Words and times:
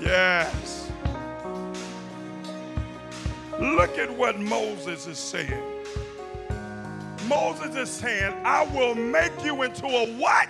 Yes. 0.00 0.90
Look 3.58 3.98
at 3.98 4.10
what 4.10 4.38
Moses 4.38 5.06
is 5.06 5.18
saying. 5.18 5.62
Moses 7.28 7.74
is 7.74 7.90
saying, 7.90 8.34
I 8.44 8.64
will 8.64 8.94
make 8.94 9.32
you 9.42 9.62
into 9.62 9.86
a 9.86 10.06
what? 10.18 10.48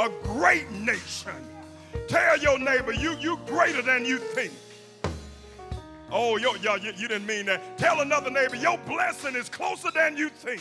A 0.00 0.10
great 0.22 0.70
nation. 0.72 1.32
Tell 2.08 2.38
your 2.38 2.58
neighbor, 2.58 2.92
you 2.92 3.16
you 3.16 3.38
greater 3.46 3.82
than 3.82 4.04
you 4.04 4.18
think. 4.18 4.52
Oh, 6.12 6.36
yo, 6.36 6.54
yo, 6.56 6.76
you, 6.76 6.92
you 6.96 7.08
didn't 7.08 7.26
mean 7.26 7.46
that. 7.46 7.78
Tell 7.78 8.00
another 8.00 8.30
neighbor, 8.30 8.56
your 8.56 8.78
blessing 8.78 9.34
is 9.34 9.48
closer 9.48 9.90
than 9.90 10.16
you 10.16 10.28
think. 10.28 10.60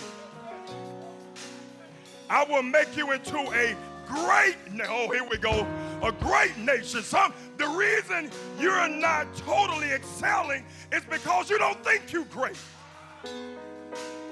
I 2.30 2.44
will 2.46 2.64
make 2.64 2.98
you 2.98 3.12
into 3.12 3.38
a 3.38 3.76
great, 4.08 4.56
oh, 4.90 5.12
here 5.12 5.24
we 5.30 5.38
go, 5.38 5.68
a 6.06 6.12
great 6.12 6.58
nation. 6.58 7.02
Some, 7.02 7.34
the 7.58 7.68
reason 7.68 8.30
you're 8.60 8.88
not 8.88 9.36
totally 9.36 9.92
excelling 9.92 10.64
is 10.92 11.04
because 11.04 11.50
you 11.50 11.58
don't 11.58 11.84
think 11.84 12.12
you're 12.12 12.26
great. 12.26 12.58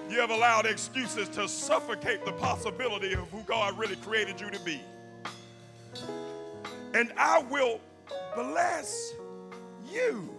You 0.10 0.20
have 0.20 0.30
allowed 0.30 0.66
excuses 0.66 1.28
to 1.30 1.48
suffocate 1.48 2.24
the 2.26 2.34
possibility 2.34 3.14
of 3.14 3.30
who 3.32 3.42
God 3.44 3.78
really 3.78 3.96
created 3.98 4.40
you 4.40 4.52
to 4.52 4.60
be. 4.60 4.82
And 6.94 7.12
I 7.18 7.40
will 7.42 7.80
bless 8.36 9.14
you. 9.92 10.30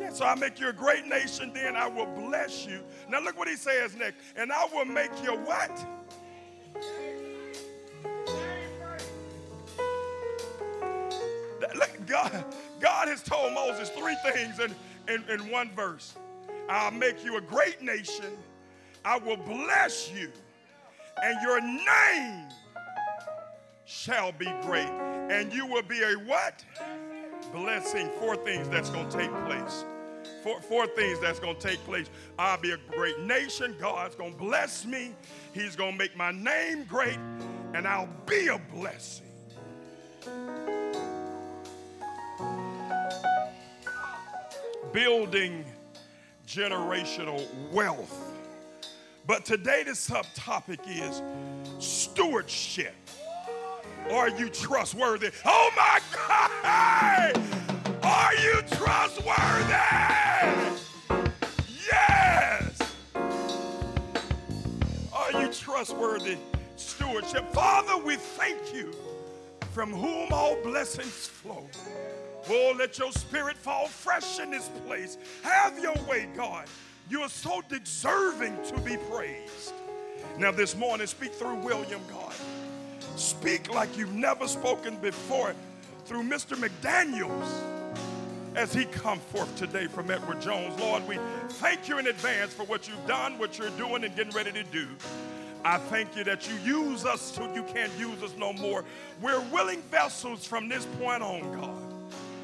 Yeah, 0.00 0.10
so 0.10 0.24
I 0.24 0.34
make 0.34 0.58
you 0.58 0.68
a 0.68 0.72
great 0.72 1.06
nation, 1.06 1.52
then 1.52 1.76
I 1.76 1.86
will 1.86 2.06
bless 2.06 2.66
you. 2.66 2.80
Now 3.08 3.20
look 3.20 3.38
what 3.38 3.48
he 3.48 3.56
says 3.56 3.94
next. 3.94 4.16
And 4.36 4.50
I 4.50 4.66
will 4.72 4.84
make 4.84 5.10
you 5.22 5.32
what? 5.32 5.70
God, 12.06 12.44
God 12.80 13.08
has 13.08 13.22
told 13.22 13.52
Moses 13.52 13.90
three 13.90 14.16
things 14.30 14.58
in, 14.58 14.74
in, 15.12 15.22
in 15.28 15.50
one 15.50 15.70
verse. 15.74 16.14
I'll 16.68 16.90
make 16.90 17.24
you 17.24 17.36
a 17.36 17.40
great 17.40 17.82
nation. 17.82 18.36
I 19.04 19.18
will 19.18 19.36
bless 19.36 20.10
you. 20.10 20.30
And 21.22 21.40
your 21.42 21.60
name 21.60 22.48
shall 23.84 24.32
be 24.32 24.52
great. 24.62 24.88
And 25.30 25.52
you 25.52 25.66
will 25.66 25.82
be 25.82 26.02
a 26.02 26.12
what? 26.14 26.64
Blessing. 27.52 28.10
Four 28.18 28.36
things 28.36 28.68
that's 28.68 28.90
going 28.90 29.08
to 29.08 29.16
take 29.16 29.30
place. 29.46 29.84
Four, 30.42 30.60
four 30.60 30.86
things 30.86 31.20
that's 31.20 31.38
going 31.38 31.56
to 31.56 31.68
take 31.68 31.78
place. 31.84 32.08
I'll 32.38 32.60
be 32.60 32.72
a 32.72 32.78
great 32.90 33.20
nation. 33.20 33.76
God's 33.80 34.14
going 34.14 34.32
to 34.32 34.38
bless 34.38 34.84
me. 34.84 35.14
He's 35.52 35.76
going 35.76 35.92
to 35.92 35.98
make 35.98 36.16
my 36.16 36.32
name 36.32 36.84
great. 36.84 37.18
And 37.74 37.86
I'll 37.86 38.08
be 38.26 38.48
a 38.48 38.60
blessing. 38.72 39.26
Building 44.96 45.62
generational 46.48 47.44
wealth. 47.70 48.18
But 49.26 49.44
today 49.44 49.82
the 49.82 49.90
subtopic 49.90 50.78
is 50.88 51.20
stewardship. 51.84 52.94
Are 54.10 54.30
you 54.30 54.48
trustworthy? 54.48 55.32
Oh 55.44 55.70
my 55.76 56.00
God! 56.14 57.38
Are 58.04 58.34
you 58.36 58.62
trustworthy? 58.70 59.74
Yes! 61.68 62.80
Are 65.12 65.42
you 65.42 65.52
trustworthy? 65.52 66.38
Stewardship. 66.76 67.52
Father, 67.52 68.02
we 68.02 68.16
thank 68.16 68.74
you 68.74 68.94
from 69.72 69.92
whom 69.92 70.32
all 70.32 70.56
blessings 70.62 71.26
flow. 71.26 71.66
Oh, 72.48 72.74
let 72.78 72.98
your 72.98 73.10
spirit 73.12 73.56
fall 73.56 73.88
fresh 73.88 74.38
in 74.38 74.52
this 74.52 74.68
place. 74.86 75.18
Have 75.42 75.78
your 75.80 75.94
way, 76.08 76.28
God. 76.36 76.66
You 77.10 77.22
are 77.22 77.28
so 77.28 77.60
deserving 77.68 78.56
to 78.66 78.80
be 78.80 78.96
praised. 79.10 79.72
Now, 80.38 80.52
this 80.52 80.76
morning, 80.76 81.06
speak 81.06 81.32
through 81.32 81.56
William, 81.56 82.00
God. 82.08 82.34
Speak 83.16 83.72
like 83.74 83.96
you've 83.96 84.14
never 84.14 84.46
spoken 84.46 84.96
before 84.96 85.54
through 86.04 86.22
Mr. 86.22 86.56
McDaniels 86.56 87.48
as 88.54 88.72
he 88.72 88.84
come 88.86 89.18
forth 89.18 89.54
today 89.56 89.86
from 89.86 90.10
Edward 90.10 90.40
Jones. 90.40 90.78
Lord, 90.78 91.06
we 91.08 91.18
thank 91.48 91.88
you 91.88 91.98
in 91.98 92.06
advance 92.06 92.52
for 92.52 92.64
what 92.64 92.88
you've 92.88 93.06
done, 93.06 93.38
what 93.38 93.58
you're 93.58 93.70
doing, 93.70 94.04
and 94.04 94.14
getting 94.14 94.32
ready 94.32 94.52
to 94.52 94.62
do. 94.64 94.86
I 95.64 95.78
thank 95.78 96.14
you 96.16 96.22
that 96.24 96.48
you 96.48 96.54
use 96.64 97.04
us 97.04 97.32
till 97.34 97.52
you 97.54 97.64
can't 97.64 97.92
use 97.98 98.22
us 98.22 98.34
no 98.38 98.52
more. 98.52 98.84
We're 99.20 99.40
willing 99.52 99.82
vessels 99.82 100.46
from 100.46 100.68
this 100.68 100.86
point 101.00 101.22
on, 101.22 101.60
God 101.60 101.85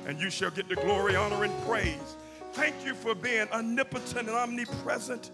and 0.07 0.21
you 0.21 0.31
shall 0.31 0.51
get 0.51 0.69
the 0.69 0.77
glory, 0.77 1.17
honor, 1.17 1.45
and 1.45 1.67
praise. 1.67 2.17
Thank 2.53 2.85
you 2.85 2.95
for 2.95 3.15
being 3.15 3.49
omnipotent 3.53 4.29
and 4.29 4.37
omnipresent. 4.37 5.31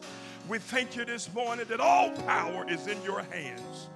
We 0.49 0.59
thank 0.59 0.97
you 0.97 1.05
this 1.05 1.33
morning 1.35 1.67
that 1.69 1.81
all 1.81 2.11
power 2.11 2.65
is 2.69 2.87
in 2.87 3.03
your 3.03 3.23
hands. 3.23 3.89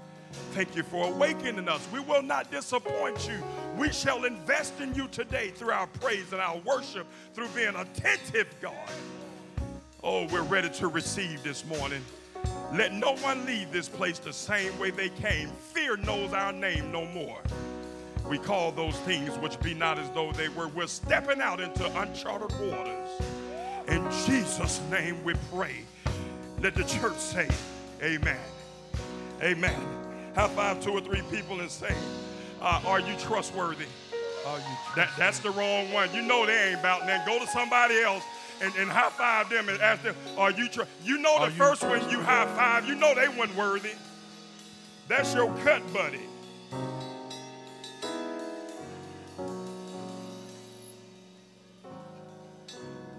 Thank 0.52 0.76
you 0.76 0.82
for 0.82 1.06
awakening 1.06 1.68
us. 1.68 1.86
We 1.92 2.00
will 2.00 2.22
not 2.22 2.50
disappoint 2.50 3.28
you. 3.28 3.42
We 3.78 3.90
shall 3.92 4.24
invest 4.24 4.80
in 4.80 4.94
you 4.94 5.08
today 5.08 5.50
through 5.50 5.72
our 5.72 5.86
praise 5.86 6.32
and 6.32 6.40
our 6.40 6.58
worship, 6.58 7.06
through 7.34 7.48
being 7.48 7.74
attentive, 7.74 8.54
God. 8.60 8.90
Oh, 10.02 10.26
we're 10.26 10.42
ready 10.42 10.68
to 10.70 10.88
receive 10.88 11.42
this 11.42 11.64
morning. 11.64 12.02
Let 12.72 12.92
no 12.92 13.14
one 13.16 13.46
leave 13.46 13.70
this 13.70 13.88
place 13.88 14.18
the 14.18 14.32
same 14.32 14.76
way 14.78 14.90
they 14.90 15.10
came. 15.10 15.48
Fear 15.48 15.98
knows 15.98 16.32
our 16.32 16.52
name 16.52 16.90
no 16.90 17.04
more. 17.06 17.38
We 18.28 18.38
call 18.38 18.72
those 18.72 18.96
things 19.00 19.36
which 19.38 19.60
be 19.60 19.74
not 19.74 19.98
as 19.98 20.08
though 20.10 20.32
they 20.32 20.48
were. 20.48 20.68
We're 20.68 20.86
stepping 20.86 21.40
out 21.40 21.60
into 21.60 21.84
uncharted 22.00 22.50
waters. 22.60 23.08
In 23.88 24.02
Jesus' 24.26 24.80
name 24.90 25.22
we 25.24 25.34
pray. 25.52 25.84
Let 26.60 26.74
the 26.74 26.84
church 26.84 27.18
say, 27.18 27.48
Amen. 28.02 28.38
Amen. 29.42 29.80
High 30.34 30.48
five 30.48 30.82
two 30.82 30.92
or 30.92 31.00
three 31.00 31.22
people 31.30 31.60
and 31.60 31.70
say, 31.70 31.94
uh, 32.60 32.80
Are 32.86 33.00
you 33.00 33.14
trustworthy? 33.18 33.86
Are 34.46 34.58
you 34.58 34.76
that, 34.96 35.10
that's 35.18 35.40
the 35.40 35.50
wrong 35.50 35.92
one. 35.92 36.12
You 36.14 36.22
know 36.22 36.46
they 36.46 36.70
ain't 36.70 36.80
about 36.80 37.06
that. 37.06 37.26
Go 37.26 37.38
to 37.38 37.46
somebody 37.48 38.00
else 38.00 38.24
and, 38.60 38.74
and 38.76 38.88
high 38.88 39.10
five 39.10 39.50
them 39.50 39.68
and 39.68 39.80
ask 39.80 40.02
them, 40.02 40.14
Are 40.38 40.52
you 40.52 40.68
tr-? 40.68 40.82
You 41.04 41.18
know 41.18 41.38
the 41.38 41.46
Are 41.46 41.50
first 41.50 41.82
you 41.82 41.88
one 41.88 42.10
you 42.10 42.20
high 42.20 42.46
five, 42.54 42.86
you 42.86 42.94
know 42.94 43.14
they 43.14 43.28
weren't 43.28 43.54
worthy. 43.56 43.92
That's 45.08 45.34
your 45.34 45.52
cut 45.58 45.92
buddy. 45.92 46.20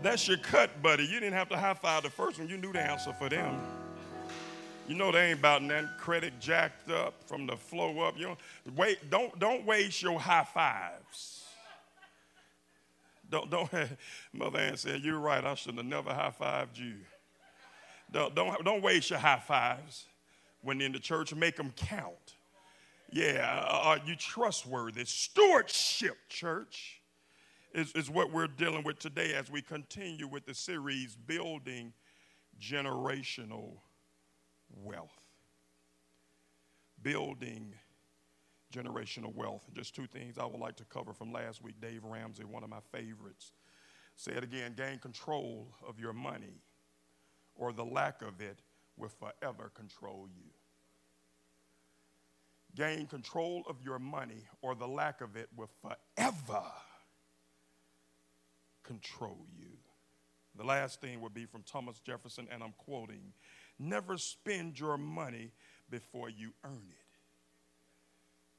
That's 0.03 0.27
your 0.27 0.37
cut, 0.37 0.81
buddy. 0.81 1.05
You 1.05 1.21
didn't 1.21 1.33
have 1.33 1.47
to 1.49 1.57
high 1.57 1.73
five 1.73 2.03
the 2.03 2.09
first 2.09 2.37
one. 2.37 2.49
You 2.49 2.57
knew 2.57 2.73
the 2.73 2.81
answer 2.81 3.13
for 3.13 3.29
them. 3.29 3.57
You 4.85 4.95
know 4.95 5.13
they 5.13 5.29
ain't 5.29 5.39
about 5.39 5.65
that 5.69 5.97
credit 5.97 6.33
jacked 6.41 6.91
up 6.91 7.13
from 7.25 7.47
the 7.47 7.55
flow 7.55 8.01
up. 8.01 8.15
You 8.17 8.27
know, 8.27 8.37
wait, 8.75 9.09
don't 9.09 9.39
don't 9.39 9.65
waste 9.65 10.01
your 10.01 10.19
high 10.19 10.43
fives. 10.43 11.45
Don't 13.29 13.49
don't. 13.49 13.69
Mother 14.33 14.59
Ann 14.59 14.75
said 14.75 15.01
you're 15.01 15.19
right. 15.19 15.43
I 15.43 15.55
should 15.55 15.75
have 15.75 15.85
never 15.85 16.13
high 16.13 16.33
fived 16.37 16.77
you. 16.77 16.95
Don't 18.11 18.35
don't 18.35 18.61
don't 18.65 18.83
waste 18.83 19.09
your 19.09 19.19
high 19.19 19.39
fives 19.39 20.05
when 20.63 20.81
in 20.81 20.91
the 20.91 20.99
church. 20.99 21.33
Make 21.33 21.55
them 21.55 21.71
count. 21.77 22.35
Yeah, 23.09 23.63
are 23.69 24.01
you 24.05 24.17
trustworthy? 24.17 25.05
Stewardship, 25.05 26.17
church 26.27 26.99
is, 27.73 27.91
is 27.93 28.09
what 28.09 28.31
we're 28.31 28.47
dealing 28.47 28.83
with 28.83 28.99
today 28.99 29.33
as 29.33 29.49
we 29.49 29.61
continue 29.61 30.27
with 30.27 30.45
the 30.45 30.53
series 30.53 31.15
Building 31.15 31.93
Generational 32.59 33.77
Wealth. 34.69 35.19
Building 37.01 37.73
generational 38.73 39.35
wealth. 39.35 39.63
Just 39.73 39.95
two 39.95 40.07
things 40.07 40.37
I 40.37 40.45
would 40.45 40.59
like 40.59 40.75
to 40.77 40.85
cover 40.85 41.13
from 41.13 41.31
last 41.31 41.61
week. 41.63 41.75
Dave 41.81 42.03
Ramsey, 42.03 42.43
one 42.43 42.63
of 42.63 42.69
my 42.69 42.79
favorites, 42.91 43.51
said 44.15 44.43
again 44.43 44.73
gain 44.75 44.99
control 44.99 45.67
of 45.87 45.99
your 45.99 46.13
money, 46.13 46.61
or 47.55 47.71
the 47.71 47.85
lack 47.85 48.21
of 48.21 48.41
it 48.41 48.59
will 48.97 49.09
forever 49.09 49.71
control 49.75 50.27
you. 50.33 50.49
Gain 52.75 53.05
control 53.05 53.63
of 53.67 53.75
your 53.83 53.99
money, 53.99 54.47
or 54.61 54.73
the 54.73 54.87
lack 54.87 55.21
of 55.21 55.35
it 55.35 55.49
will 55.55 55.69
forever 55.81 56.63
control 58.83 59.45
you. 59.57 59.67
The 60.55 60.63
last 60.63 61.01
thing 61.01 61.21
would 61.21 61.33
be 61.33 61.45
from 61.45 61.63
Thomas 61.63 61.99
Jefferson, 61.99 62.47
and 62.51 62.63
I'm 62.63 62.73
quoting 62.77 63.33
Never 63.79 64.17
spend 64.17 64.79
your 64.79 64.97
money 64.97 65.51
before 65.89 66.29
you 66.29 66.53
earn 66.63 66.89
it. 66.89 67.03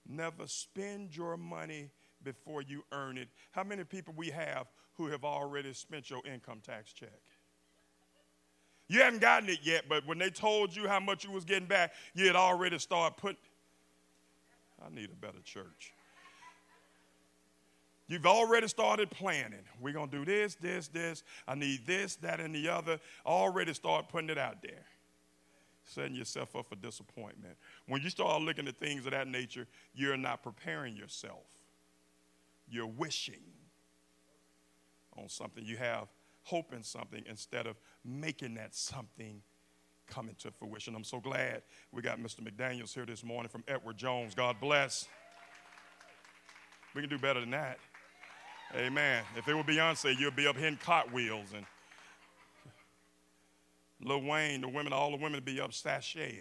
Never 0.06 0.46
spend 0.46 1.16
your 1.16 1.36
money 1.36 1.90
before 2.22 2.62
you 2.62 2.84
earn 2.92 3.16
it. 3.16 3.28
How 3.52 3.62
many 3.62 3.84
people 3.84 4.12
we 4.16 4.30
have 4.30 4.66
who 4.94 5.06
have 5.06 5.24
already 5.24 5.72
spent 5.72 6.10
your 6.10 6.20
income 6.26 6.60
tax 6.62 6.92
check? 6.92 7.08
You 8.88 9.00
haven't 9.00 9.20
gotten 9.20 9.48
it 9.48 9.60
yet, 9.62 9.84
but 9.88 10.06
when 10.06 10.18
they 10.18 10.30
told 10.30 10.76
you 10.76 10.88
how 10.88 11.00
much 11.00 11.24
you 11.24 11.30
was 11.30 11.44
getting 11.44 11.68
back, 11.68 11.92
you 12.14 12.26
had 12.26 12.36
already 12.36 12.78
started 12.78 13.16
putting. 13.16 13.38
I 14.84 14.94
need 14.94 15.10
a 15.10 15.16
better 15.16 15.40
church. 15.42 15.94
You've 18.06 18.26
already 18.26 18.68
started 18.68 19.10
planning. 19.10 19.64
We're 19.80 19.94
going 19.94 20.10
to 20.10 20.18
do 20.18 20.24
this, 20.24 20.56
this, 20.56 20.88
this. 20.88 21.22
I 21.48 21.54
need 21.54 21.86
this, 21.86 22.16
that, 22.16 22.38
and 22.38 22.54
the 22.54 22.68
other. 22.68 22.98
Already 23.24 23.72
start 23.72 24.08
putting 24.08 24.28
it 24.28 24.38
out 24.38 24.62
there. 24.62 24.84
Setting 25.84 26.14
yourself 26.14 26.54
up 26.54 26.66
for 26.66 26.76
disappointment. 26.76 27.56
When 27.86 28.02
you 28.02 28.10
start 28.10 28.42
looking 28.42 28.68
at 28.68 28.78
things 28.78 29.06
of 29.06 29.12
that 29.12 29.28
nature, 29.28 29.66
you're 29.94 30.16
not 30.16 30.42
preparing 30.42 30.96
yourself. 30.96 31.44
You're 32.68 32.86
wishing 32.86 33.42
on 35.16 35.28
something. 35.28 35.64
You 35.64 35.76
have 35.76 36.08
hope 36.42 36.72
in 36.74 36.82
something 36.82 37.22
instead 37.28 37.66
of 37.66 37.76
making 38.04 38.54
that 38.54 38.74
something 38.74 39.42
come 40.06 40.28
into 40.28 40.50
fruition. 40.50 40.94
I'm 40.94 41.04
so 41.04 41.20
glad 41.20 41.62
we 41.90 42.02
got 42.02 42.18
Mr. 42.18 42.40
McDaniels 42.40 42.92
here 42.92 43.06
this 43.06 43.24
morning 43.24 43.48
from 43.48 43.64
Edward 43.66 43.96
Jones. 43.96 44.34
God 44.34 44.56
bless. 44.60 45.08
We 46.94 47.00
can 47.00 47.10
do 47.10 47.18
better 47.18 47.40
than 47.40 47.50
that. 47.50 47.78
Amen. 48.76 49.22
If 49.36 49.46
it 49.46 49.54
were 49.54 49.62
Beyonce, 49.62 50.18
you'd 50.18 50.34
be 50.34 50.46
up 50.46 50.56
here 50.56 50.66
in 50.66 50.76
cartwheels 50.76 51.52
and 51.54 51.64
Lil 54.02 54.22
Wayne, 54.22 54.60
the 54.60 54.68
women, 54.68 54.92
all 54.92 55.10
the 55.10 55.16
women 55.16 55.34
would 55.34 55.44
be 55.44 55.60
up 55.60 55.70
sashaying. 55.70 56.40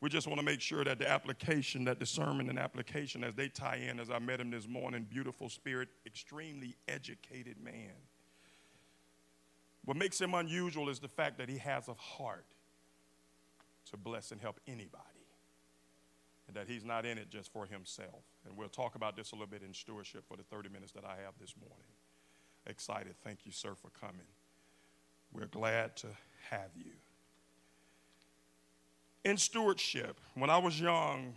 We 0.00 0.08
just 0.08 0.26
want 0.26 0.38
to 0.38 0.44
make 0.44 0.60
sure 0.60 0.82
that 0.84 0.98
the 0.98 1.10
application, 1.10 1.84
that 1.84 1.98
discernment 1.98 2.48
and 2.48 2.58
application 2.58 3.22
as 3.22 3.34
they 3.34 3.48
tie 3.48 3.76
in, 3.76 4.00
as 4.00 4.08
I 4.10 4.18
met 4.18 4.40
him 4.40 4.50
this 4.50 4.66
morning, 4.66 5.06
beautiful 5.10 5.50
spirit, 5.50 5.88
extremely 6.06 6.76
educated 6.88 7.62
man. 7.62 7.92
What 9.84 9.98
makes 9.98 10.18
him 10.18 10.32
unusual 10.34 10.88
is 10.88 11.00
the 11.00 11.08
fact 11.08 11.36
that 11.38 11.48
he 11.48 11.58
has 11.58 11.88
a 11.88 11.94
heart 11.94 12.46
to 13.90 13.96
bless 13.96 14.30
and 14.30 14.40
help 14.40 14.58
anybody, 14.66 15.19
and 16.50 16.56
that 16.56 16.68
he's 16.68 16.84
not 16.84 17.06
in 17.06 17.16
it 17.16 17.30
just 17.30 17.52
for 17.52 17.64
himself. 17.64 18.24
And 18.44 18.56
we'll 18.56 18.68
talk 18.68 18.96
about 18.96 19.16
this 19.16 19.30
a 19.30 19.36
little 19.36 19.46
bit 19.46 19.62
in 19.62 19.72
stewardship 19.72 20.24
for 20.26 20.36
the 20.36 20.42
30 20.42 20.68
minutes 20.68 20.90
that 20.92 21.04
I 21.04 21.22
have 21.24 21.34
this 21.40 21.54
morning. 21.56 21.86
Excited. 22.66 23.14
Thank 23.22 23.46
you, 23.46 23.52
sir, 23.52 23.74
for 23.74 23.90
coming. 24.00 24.26
We're 25.32 25.46
glad 25.46 25.96
to 25.98 26.08
have 26.50 26.70
you 26.76 26.92
in 29.24 29.36
stewardship, 29.36 30.18
when 30.34 30.50
I 30.50 30.58
was 30.58 30.80
young, 30.80 31.34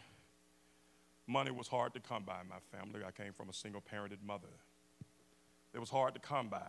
money 1.27 1.51
was 1.51 1.67
hard 1.67 1.93
to 1.93 1.99
come 1.99 2.23
by 2.23 2.41
in 2.41 2.47
my 2.47 2.77
family. 2.77 3.01
I 3.05 3.11
came 3.11 3.33
from 3.33 3.49
a 3.49 3.53
single 3.53 3.81
parented 3.81 4.23
mother. 4.25 4.47
It 5.73 5.79
was 5.79 5.89
hard 5.89 6.13
to 6.13 6.19
come 6.19 6.49
by. 6.49 6.67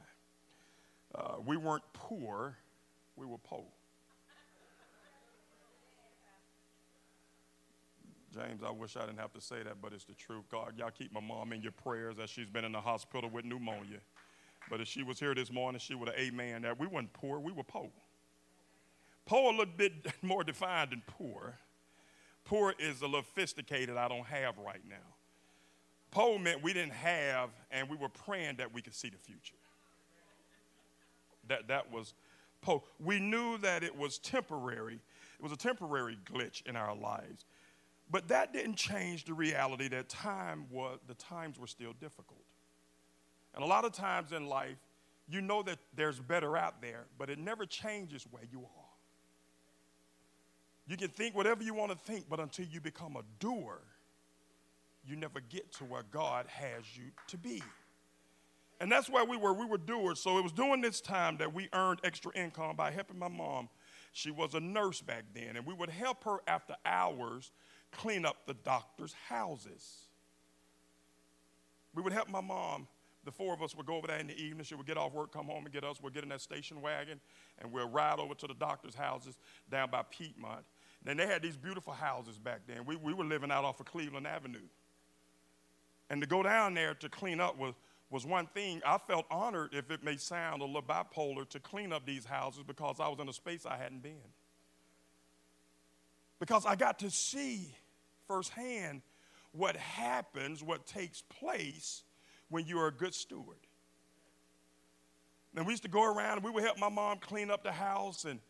Uh, 1.14 1.36
we 1.44 1.56
weren't 1.56 1.84
poor, 1.92 2.56
we 3.16 3.26
were 3.26 3.38
poor. 3.38 3.64
James, 8.34 8.62
I 8.66 8.70
wish 8.70 8.96
I 8.96 9.06
didn't 9.06 9.20
have 9.20 9.32
to 9.34 9.40
say 9.40 9.62
that, 9.62 9.80
but 9.80 9.92
it's 9.92 10.04
the 10.04 10.14
truth. 10.14 10.44
God, 10.50 10.74
y'all 10.76 10.90
keep 10.90 11.12
my 11.12 11.20
mom 11.20 11.52
in 11.52 11.62
your 11.62 11.72
prayers 11.72 12.16
as 12.22 12.30
she's 12.30 12.48
been 12.48 12.64
in 12.64 12.72
the 12.72 12.80
hospital 12.80 13.30
with 13.30 13.44
pneumonia. 13.44 13.98
But 14.68 14.80
if 14.80 14.88
she 14.88 15.02
was 15.02 15.20
here 15.20 15.34
this 15.34 15.52
morning, 15.52 15.78
she 15.78 15.94
would 15.94 16.08
have 16.08 16.18
amen 16.18 16.62
that. 16.62 16.78
We 16.78 16.86
weren't 16.86 17.12
poor, 17.12 17.38
we 17.38 17.52
were 17.52 17.62
poor. 17.62 17.90
Poor 19.26 19.52
a 19.52 19.56
little 19.56 19.74
bit 19.76 19.92
more 20.22 20.42
defined 20.42 20.90
than 20.90 21.02
poor. 21.06 21.54
Poor 22.44 22.74
is 22.78 23.00
a 23.00 23.06
little 23.06 23.22
sophisticated, 23.22 23.96
I 23.96 24.08
don't 24.08 24.26
have 24.26 24.58
right 24.58 24.82
now. 24.88 24.96
Poor 26.10 26.38
meant 26.38 26.62
we 26.62 26.72
didn't 26.72 26.92
have, 26.92 27.50
and 27.70 27.88
we 27.88 27.96
were 27.96 28.08
praying 28.08 28.56
that 28.56 28.72
we 28.72 28.82
could 28.82 28.94
see 28.94 29.08
the 29.08 29.18
future. 29.18 29.54
That, 31.48 31.68
that 31.68 31.92
was 31.92 32.14
poor. 32.62 32.82
We 32.98 33.20
knew 33.20 33.58
that 33.58 33.82
it 33.82 33.96
was 33.96 34.18
temporary, 34.18 34.94
it 34.94 35.42
was 35.42 35.52
a 35.52 35.56
temporary 35.56 36.18
glitch 36.24 36.64
in 36.66 36.76
our 36.76 36.94
lives. 36.94 37.44
But 38.10 38.28
that 38.28 38.52
didn't 38.52 38.76
change 38.76 39.24
the 39.24 39.34
reality 39.34 39.88
that 39.88 40.08
time 40.08 40.66
was, 40.70 40.98
the 41.06 41.14
times 41.14 41.58
were 41.58 41.66
still 41.66 41.94
difficult. 42.00 42.44
And 43.54 43.62
a 43.62 43.66
lot 43.66 43.84
of 43.84 43.92
times 43.92 44.32
in 44.32 44.46
life, 44.46 44.76
you 45.28 45.40
know 45.40 45.62
that 45.62 45.78
there's 45.94 46.20
better 46.20 46.56
out 46.56 46.82
there, 46.82 47.06
but 47.18 47.30
it 47.30 47.38
never 47.38 47.64
changes 47.64 48.26
where 48.30 48.42
you 48.50 48.60
are. 48.60 48.84
You 50.86 50.96
can 50.96 51.08
think 51.08 51.34
whatever 51.34 51.62
you 51.62 51.72
want 51.72 51.92
to 51.92 51.98
think, 51.98 52.26
but 52.28 52.40
until 52.40 52.66
you 52.66 52.80
become 52.80 53.16
a 53.16 53.22
doer, 53.38 53.80
you 55.06 55.16
never 55.16 55.40
get 55.40 55.72
to 55.74 55.84
where 55.84 56.02
God 56.10 56.46
has 56.48 56.84
you 56.94 57.04
to 57.28 57.38
be. 57.38 57.62
And 58.80 58.90
that's 58.90 59.08
where 59.08 59.24
we 59.24 59.36
were. 59.36 59.54
We 59.54 59.64
were 59.64 59.78
doers. 59.78 60.20
So 60.20 60.36
it 60.38 60.42
was 60.42 60.52
during 60.52 60.80
this 60.80 61.00
time 61.00 61.38
that 61.38 61.54
we 61.54 61.68
earned 61.72 62.00
extra 62.04 62.32
income 62.34 62.76
by 62.76 62.90
helping 62.90 63.18
my 63.18 63.28
mom. 63.28 63.68
She 64.12 64.30
was 64.30 64.54
a 64.54 64.60
nurse 64.60 65.00
back 65.00 65.24
then, 65.32 65.56
and 65.56 65.64
we 65.64 65.74
would 65.74 65.90
help 65.90 66.24
her 66.24 66.38
after 66.46 66.74
hours 66.84 67.50
clean 67.94 68.26
up 68.26 68.46
the 68.46 68.54
doctor's 68.54 69.14
houses. 69.28 70.04
We 71.94 72.02
would 72.02 72.12
help 72.12 72.28
my 72.28 72.40
mom. 72.40 72.88
The 73.24 73.32
four 73.32 73.54
of 73.54 73.62
us 73.62 73.74
would 73.74 73.86
go 73.86 73.96
over 73.96 74.06
there 74.06 74.18
in 74.18 74.26
the 74.26 74.38
evening. 74.38 74.64
She 74.64 74.74
would 74.74 74.86
get 74.86 74.98
off 74.98 75.14
work, 75.14 75.32
come 75.32 75.46
home 75.46 75.64
and 75.64 75.72
get 75.72 75.82
us. 75.82 76.02
We'd 76.02 76.12
get 76.12 76.24
in 76.24 76.28
that 76.28 76.42
station 76.42 76.82
wagon, 76.82 77.20
and 77.58 77.72
we'll 77.72 77.88
ride 77.88 78.18
over 78.18 78.34
to 78.34 78.46
the 78.46 78.54
doctor's 78.54 78.94
houses 78.94 79.38
down 79.70 79.90
by 79.90 80.02
Piedmont. 80.10 80.64
And 81.06 81.18
they 81.18 81.26
had 81.26 81.42
these 81.42 81.56
beautiful 81.56 81.92
houses 81.92 82.38
back 82.38 82.60
then. 82.66 82.84
We, 82.84 82.96
we 82.96 83.14
were 83.14 83.24
living 83.24 83.50
out 83.50 83.64
off 83.64 83.80
of 83.80 83.86
Cleveland 83.86 84.26
Avenue. 84.26 84.66
And 86.10 86.20
to 86.20 86.26
go 86.26 86.42
down 86.42 86.74
there 86.74 86.94
to 86.94 87.08
clean 87.08 87.40
up 87.40 87.58
was, 87.58 87.74
was 88.10 88.26
one 88.26 88.46
thing. 88.46 88.82
I 88.86 88.98
felt 88.98 89.26
honored, 89.30 89.70
if 89.72 89.90
it 89.90 90.04
may 90.04 90.16
sound 90.16 90.62
a 90.62 90.64
little 90.64 90.82
bipolar, 90.82 91.48
to 91.50 91.60
clean 91.60 91.92
up 91.92 92.06
these 92.06 92.24
houses 92.24 92.62
because 92.66 92.96
I 93.00 93.08
was 93.08 93.18
in 93.20 93.28
a 93.28 93.32
space 93.32 93.64
I 93.66 93.76
hadn't 93.76 94.02
been. 94.02 94.16
Because 96.38 96.66
I 96.66 96.76
got 96.76 96.98
to 96.98 97.10
see 97.10 97.74
firsthand 98.26 99.02
what 99.52 99.76
happens, 99.76 100.62
what 100.62 100.86
takes 100.86 101.22
place 101.22 102.02
when 102.48 102.66
you 102.66 102.78
are 102.78 102.88
a 102.88 102.92
good 102.92 103.14
steward. 103.14 103.58
And 105.56 105.64
we 105.66 105.72
used 105.72 105.84
to 105.84 105.88
go 105.88 106.04
around 106.04 106.38
and 106.38 106.44
we 106.44 106.50
would 106.50 106.64
help 106.64 106.78
my 106.78 106.88
mom 106.88 107.18
clean 107.18 107.50
up 107.50 107.62
the 107.62 107.72
house 107.72 108.24
and 108.24 108.40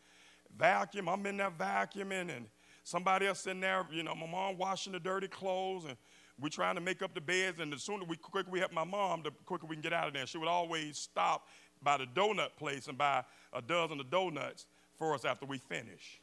vacuum. 0.58 1.08
I'm 1.08 1.24
in 1.26 1.36
there 1.36 1.50
vacuuming, 1.50 2.34
and 2.34 2.46
somebody 2.82 3.26
else 3.26 3.46
in 3.46 3.60
there, 3.60 3.86
you 3.92 4.02
know, 4.02 4.14
my 4.14 4.26
mom 4.26 4.56
washing 4.56 4.92
the 4.92 5.00
dirty 5.00 5.28
clothes, 5.28 5.84
and 5.84 5.96
we're 6.40 6.48
trying 6.48 6.74
to 6.76 6.80
make 6.80 7.02
up 7.02 7.14
the 7.14 7.20
beds. 7.20 7.60
And 7.60 7.72
the 7.72 7.78
sooner 7.78 8.04
we 8.04 8.16
quicker 8.16 8.50
we 8.50 8.60
help 8.60 8.72
my 8.72 8.84
mom, 8.84 9.22
the 9.22 9.30
quicker 9.44 9.66
we 9.66 9.76
can 9.76 9.82
get 9.82 9.92
out 9.92 10.08
of 10.08 10.14
there. 10.14 10.26
She 10.26 10.38
would 10.38 10.48
always 10.48 10.96
stop 10.96 11.46
by 11.82 11.98
the 11.98 12.06
donut 12.06 12.56
place 12.56 12.88
and 12.88 12.96
buy 12.96 13.24
a 13.52 13.60
dozen 13.60 14.00
of 14.00 14.10
donuts 14.10 14.66
for 14.98 15.14
us 15.14 15.24
after 15.24 15.44
we 15.44 15.58
finish. 15.58 16.20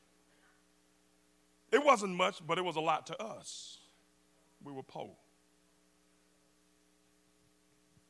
It 1.72 1.84
wasn't 1.84 2.16
much, 2.16 2.46
but 2.46 2.58
it 2.58 2.66
was 2.66 2.76
a 2.76 2.82
lot 2.82 3.08
to 3.08 3.22
us. 3.22 3.80
We 4.64 4.74
were 4.74 4.84
poor. 4.84 5.12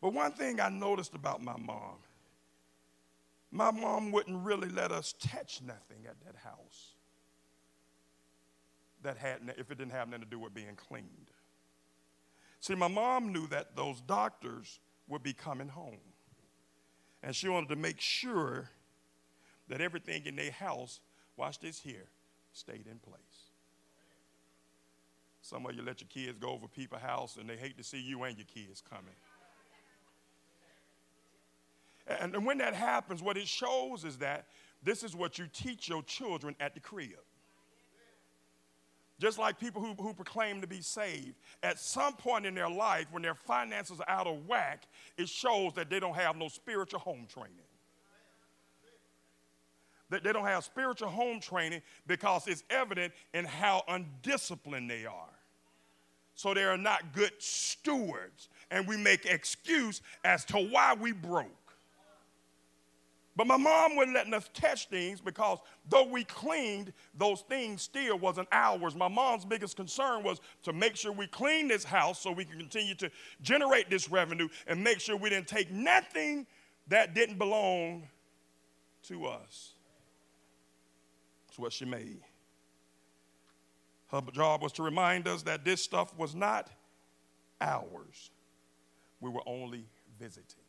But 0.01 0.13
one 0.13 0.32
thing 0.32 0.60
I 0.60 0.70
noticed 0.70 1.13
about 1.13 1.44
my 1.44 1.58
mom, 1.58 1.98
my 3.51 3.70
mom 3.70 4.12
wouldn't 4.12 4.44
really 4.44 4.70
let 4.70 4.91
us 4.91 5.13
touch 5.20 5.62
nothing 5.62 6.08
at 6.08 6.15
that 6.25 6.36
house 6.38 6.94
that 9.03 9.18
had 9.18 9.41
if 9.58 9.70
it 9.72 9.77
didn't 9.77 9.91
have 9.91 10.08
nothing 10.08 10.24
to 10.24 10.30
do 10.30 10.39
with 10.39 10.53
being 10.53 10.75
cleaned. 10.75 11.32
See, 12.60 12.75
my 12.75 12.88
mom 12.88 13.32
knew 13.32 13.48
that 13.48 13.75
those 13.75 14.01
doctors 14.01 14.80
would 15.08 15.24
be 15.24 15.34
coming 15.34 15.68
home. 15.68 15.98
And 17.24 17.36
she 17.36 17.50
wanted 17.50 17.70
to 17.70 17.75
make 17.75 18.00
sure 18.00 18.70
that 19.68 19.82
everything 19.82 20.25
in 20.25 20.36
their 20.36 20.51
house, 20.51 21.00
watch 21.38 21.60
this 21.60 21.80
here, 21.80 22.08
stayed 22.53 22.88
in 22.88 23.00
place. 23.00 23.20
Some 25.41 25.65
of 25.65 25.74
you 25.75 25.81
let 25.81 26.01
your 26.01 26.07
kids 26.07 26.38
go 26.39 26.50
over 26.50 26.67
people's 26.67 27.01
house 27.01 27.38
and 27.38 27.50
they 27.50 27.57
hate 27.57 27.77
to 27.77 27.83
see 27.83 28.00
you 28.00 28.24
and 28.24 28.38
your 28.38 28.45
kids 28.45 28.81
coming. 28.88 29.15
And 32.19 32.45
when 32.45 32.57
that 32.60 32.74
happens, 32.74 33.21
what 33.21 33.38
it 33.38 33.48
shows 33.48 34.03
is 34.03 34.17
that 34.17 34.48
this 34.83 35.03
is 35.03 35.15
what 35.15 35.38
you 35.38 35.48
teach 35.51 35.88
your 35.88 36.03
children 36.03 36.55
at 36.60 36.74
the 36.74 36.79
crib. 36.79 37.19
Just 39.19 39.38
like 39.38 39.60
people 39.60 39.81
who, 39.81 39.93
who 40.01 40.15
proclaim 40.15 40.62
to 40.62 40.67
be 40.67 40.81
saved, 40.81 41.36
at 41.62 41.77
some 41.77 42.13
point 42.13 42.45
in 42.48 42.55
their 42.55 42.69
life, 42.69 43.05
when 43.12 43.21
their 43.21 43.36
finances 43.36 44.00
are 44.00 44.10
out 44.10 44.25
of 44.25 44.48
whack, 44.48 44.88
it 45.15 45.29
shows 45.29 45.74
that 45.75 45.91
they 45.91 46.00
don't 46.00 46.15
have 46.15 46.36
no 46.36 46.48
spiritual 46.48 47.00
home 47.00 47.27
training. 47.31 47.53
That 50.12 50.24
they 50.24 50.32
don't 50.32 50.46
have 50.46 50.63
spiritual 50.63 51.10
home 51.10 51.39
training 51.39 51.82
because 52.06 52.48
it's 52.48 52.63
evident 52.70 53.13
in 53.34 53.46
how 53.46 53.84
undisciplined 53.88 54.89
they 54.89 55.06
are. 55.06 55.30
So 56.36 56.53
they 56.53 56.63
are 56.63 56.77
not 56.77 57.13
good 57.13 57.32
stewards, 57.39 58.50
and 58.70 58.88
we 58.88 58.98
make 58.98 59.25
excuse 59.25 60.01
as 60.24 60.46
to 60.46 60.58
why 60.58 60.94
we 60.94 61.12
broke. 61.12 61.48
But 63.36 63.48
my 63.48 63.58
mom 63.58 63.96
wouldn't 63.96 64.15
let 64.15 64.32
us 64.34 64.50
touch 64.53 64.89
things 64.89 65.22
because 65.22 65.60
though 65.89 66.06
we 66.06 66.25
cleaned, 66.25 66.91
those 67.18 67.41
things 67.41 67.82
still 67.82 68.20
wasn't 68.20 68.50
ours. 68.51 68.94
My 68.94 69.08
mom's 69.08 69.46
biggest 69.46 69.77
concern 69.77 70.24
was 70.24 70.41
to 70.63 70.74
make 70.74 70.98
sure 70.98 71.13
we 71.13 71.27
clean 71.27 71.70
this 71.70 71.86
house 71.86 72.20
so 72.20 72.32
we 72.32 72.44
can 72.44 72.60
continue 72.60 72.96
to 72.96 73.10
generate 73.41 73.89
this 73.89 74.12
revenue 74.12 74.50
and 74.68 74.84
make 74.84 75.00
sure 75.00 75.15
we 75.15 75.30
didn't 75.30 75.48
take 75.48 75.72
nothing 75.72 76.46
that 76.89 77.15
didn't 77.15 77.38
belong 77.38 78.08
to 79.03 79.25
us. 79.25 79.74
That's 81.51 81.60
what 81.60 81.74
she 81.74 81.84
made. 81.84 82.22
Her 84.10 84.22
job 84.31 84.62
was 84.62 84.72
to 84.74 84.84
remind 84.84 85.27
us 85.27 85.41
that 85.43 85.65
this 85.65 85.84
stuff 85.84 86.17
was 86.17 86.34
not 86.34 86.70
ours. 87.60 88.31
We 89.20 89.29
were 89.29 89.41
only 89.46 89.84
visiting. 90.17 90.63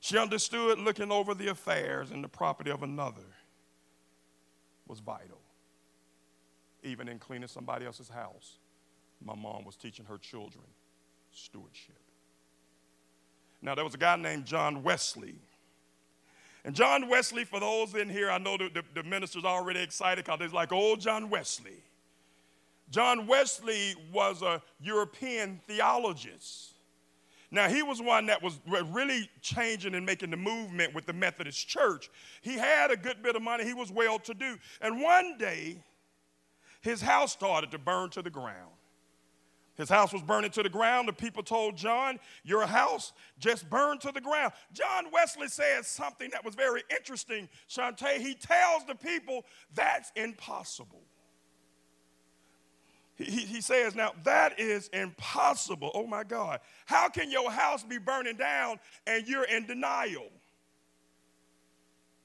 She 0.00 0.18
understood 0.18 0.80
looking 0.80 1.12
over 1.12 1.32
the 1.32 1.46
affairs 1.46 2.10
and 2.10 2.24
the 2.24 2.28
property 2.28 2.72
of 2.72 2.82
another 2.82 3.22
was 4.88 4.98
vital. 4.98 5.40
Even 6.82 7.06
in 7.06 7.20
cleaning 7.20 7.46
somebody 7.46 7.86
else's 7.86 8.08
house, 8.08 8.58
my 9.24 9.36
mom 9.36 9.64
was 9.64 9.76
teaching 9.76 10.06
her 10.06 10.18
children 10.18 10.64
stewardship. 11.30 12.00
Now, 13.62 13.76
there 13.76 13.84
was 13.84 13.94
a 13.94 13.98
guy 13.98 14.16
named 14.16 14.44
John 14.44 14.82
Wesley. 14.82 15.36
And 16.64 16.74
John 16.74 17.08
Wesley, 17.08 17.44
for 17.44 17.60
those 17.60 17.94
in 17.94 18.08
here, 18.08 18.30
I 18.30 18.38
know 18.38 18.56
the, 18.56 18.68
the, 18.68 18.82
the 18.94 19.02
minister's 19.02 19.44
already 19.44 19.80
excited 19.80 20.24
because 20.24 20.40
it's 20.42 20.54
like 20.54 20.72
old 20.72 21.00
John 21.00 21.30
Wesley. 21.30 21.82
John 22.90 23.26
Wesley 23.26 23.94
was 24.12 24.42
a 24.42 24.62
European 24.80 25.60
theologist. 25.66 26.74
Now, 27.50 27.68
he 27.68 27.82
was 27.82 28.02
one 28.02 28.26
that 28.26 28.42
was 28.42 28.60
really 28.90 29.30
changing 29.40 29.94
and 29.94 30.04
making 30.04 30.30
the 30.30 30.36
movement 30.36 30.94
with 30.94 31.06
the 31.06 31.14
Methodist 31.14 31.66
Church. 31.66 32.10
He 32.42 32.54
had 32.54 32.90
a 32.90 32.96
good 32.96 33.22
bit 33.22 33.36
of 33.36 33.42
money, 33.42 33.64
he 33.64 33.74
was 33.74 33.90
well 33.90 34.18
to 34.20 34.34
do. 34.34 34.58
And 34.82 35.00
one 35.00 35.38
day, 35.38 35.82
his 36.82 37.00
house 37.00 37.32
started 37.32 37.70
to 37.70 37.78
burn 37.78 38.10
to 38.10 38.22
the 38.22 38.30
ground. 38.30 38.77
His 39.78 39.88
house 39.88 40.12
was 40.12 40.22
burning 40.22 40.50
to 40.50 40.62
the 40.64 40.68
ground. 40.68 41.06
The 41.06 41.12
people 41.12 41.42
told 41.42 41.76
John, 41.76 42.18
Your 42.42 42.66
house 42.66 43.12
just 43.38 43.70
burned 43.70 44.00
to 44.02 44.12
the 44.12 44.20
ground. 44.20 44.52
John 44.72 45.06
Wesley 45.12 45.46
says 45.46 45.86
something 45.86 46.30
that 46.32 46.44
was 46.44 46.56
very 46.56 46.82
interesting, 46.90 47.48
Shantae. 47.70 48.18
He 48.18 48.34
tells 48.34 48.84
the 48.86 48.96
people, 48.96 49.46
That's 49.74 50.10
impossible. 50.16 51.02
He, 53.14 53.24
he 53.24 53.60
says, 53.60 53.94
Now 53.94 54.12
that 54.24 54.58
is 54.58 54.88
impossible. 54.88 55.92
Oh 55.94 56.08
my 56.08 56.24
God. 56.24 56.58
How 56.84 57.08
can 57.08 57.30
your 57.30 57.50
house 57.50 57.84
be 57.84 57.98
burning 57.98 58.36
down 58.36 58.80
and 59.06 59.28
you're 59.28 59.44
in 59.44 59.66
denial? 59.66 60.26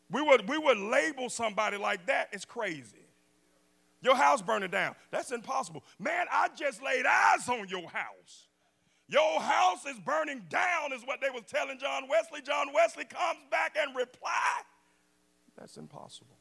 We 0.09 0.23
would, 0.23 0.49
we 0.49 0.57
would 0.57 0.77
label 0.77 1.29
somebody 1.29 1.77
like 1.77 2.07
that 2.07 2.29
as 2.33 2.45
crazy. 2.45 3.02
Your 4.03 4.15
house 4.15 4.41
burning 4.41 4.69
down. 4.69 4.95
That's 5.11 5.31
impossible. 5.31 5.83
Man, 5.97 6.25
I 6.29 6.49
just 6.55 6.83
laid 6.83 7.05
eyes 7.05 7.47
on 7.47 7.67
your 7.69 7.89
house. 7.89 8.47
Your 9.07 9.39
house 9.39 9.85
is 9.85 9.97
burning 9.99 10.43
down, 10.49 10.91
is 10.93 11.03
what 11.05 11.21
they 11.21 11.29
was 11.29 11.43
telling 11.47 11.79
John 11.79 12.07
Wesley. 12.09 12.41
John 12.41 12.67
Wesley 12.73 13.05
comes 13.05 13.39
back 13.49 13.75
and 13.79 13.95
reply, 13.95 14.61
That's 15.57 15.77
impossible. 15.77 16.37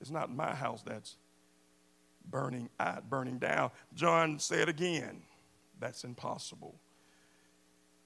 It's 0.00 0.10
not 0.10 0.34
my 0.34 0.54
house 0.54 0.82
that's 0.82 1.16
burning, 2.30 2.70
uh, 2.78 3.00
burning 3.08 3.38
down. 3.38 3.70
John 3.94 4.38
said 4.38 4.70
again, 4.70 5.20
That's 5.78 6.04
impossible. 6.04 6.76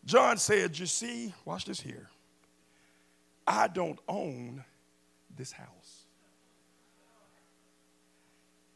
John 0.05 0.37
said, 0.37 0.77
You 0.79 0.87
see, 0.87 1.33
watch 1.45 1.67
this 1.67 1.81
here. 1.81 2.09
I 3.47 3.69
don't 3.69 3.99
own 4.09 4.65
this 5.37 5.53
house. 5.53 6.05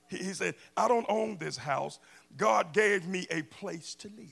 He, 0.08 0.32
said, 0.32 0.54
I 0.76 0.88
don't 0.88 1.06
own 1.08 1.36
this 1.38 1.56
house. 1.56 1.98
God 2.36 2.72
gave 2.72 3.06
me 3.06 3.26
a 3.30 3.42
place 3.42 3.94
to 3.96 4.08
live. 4.08 4.26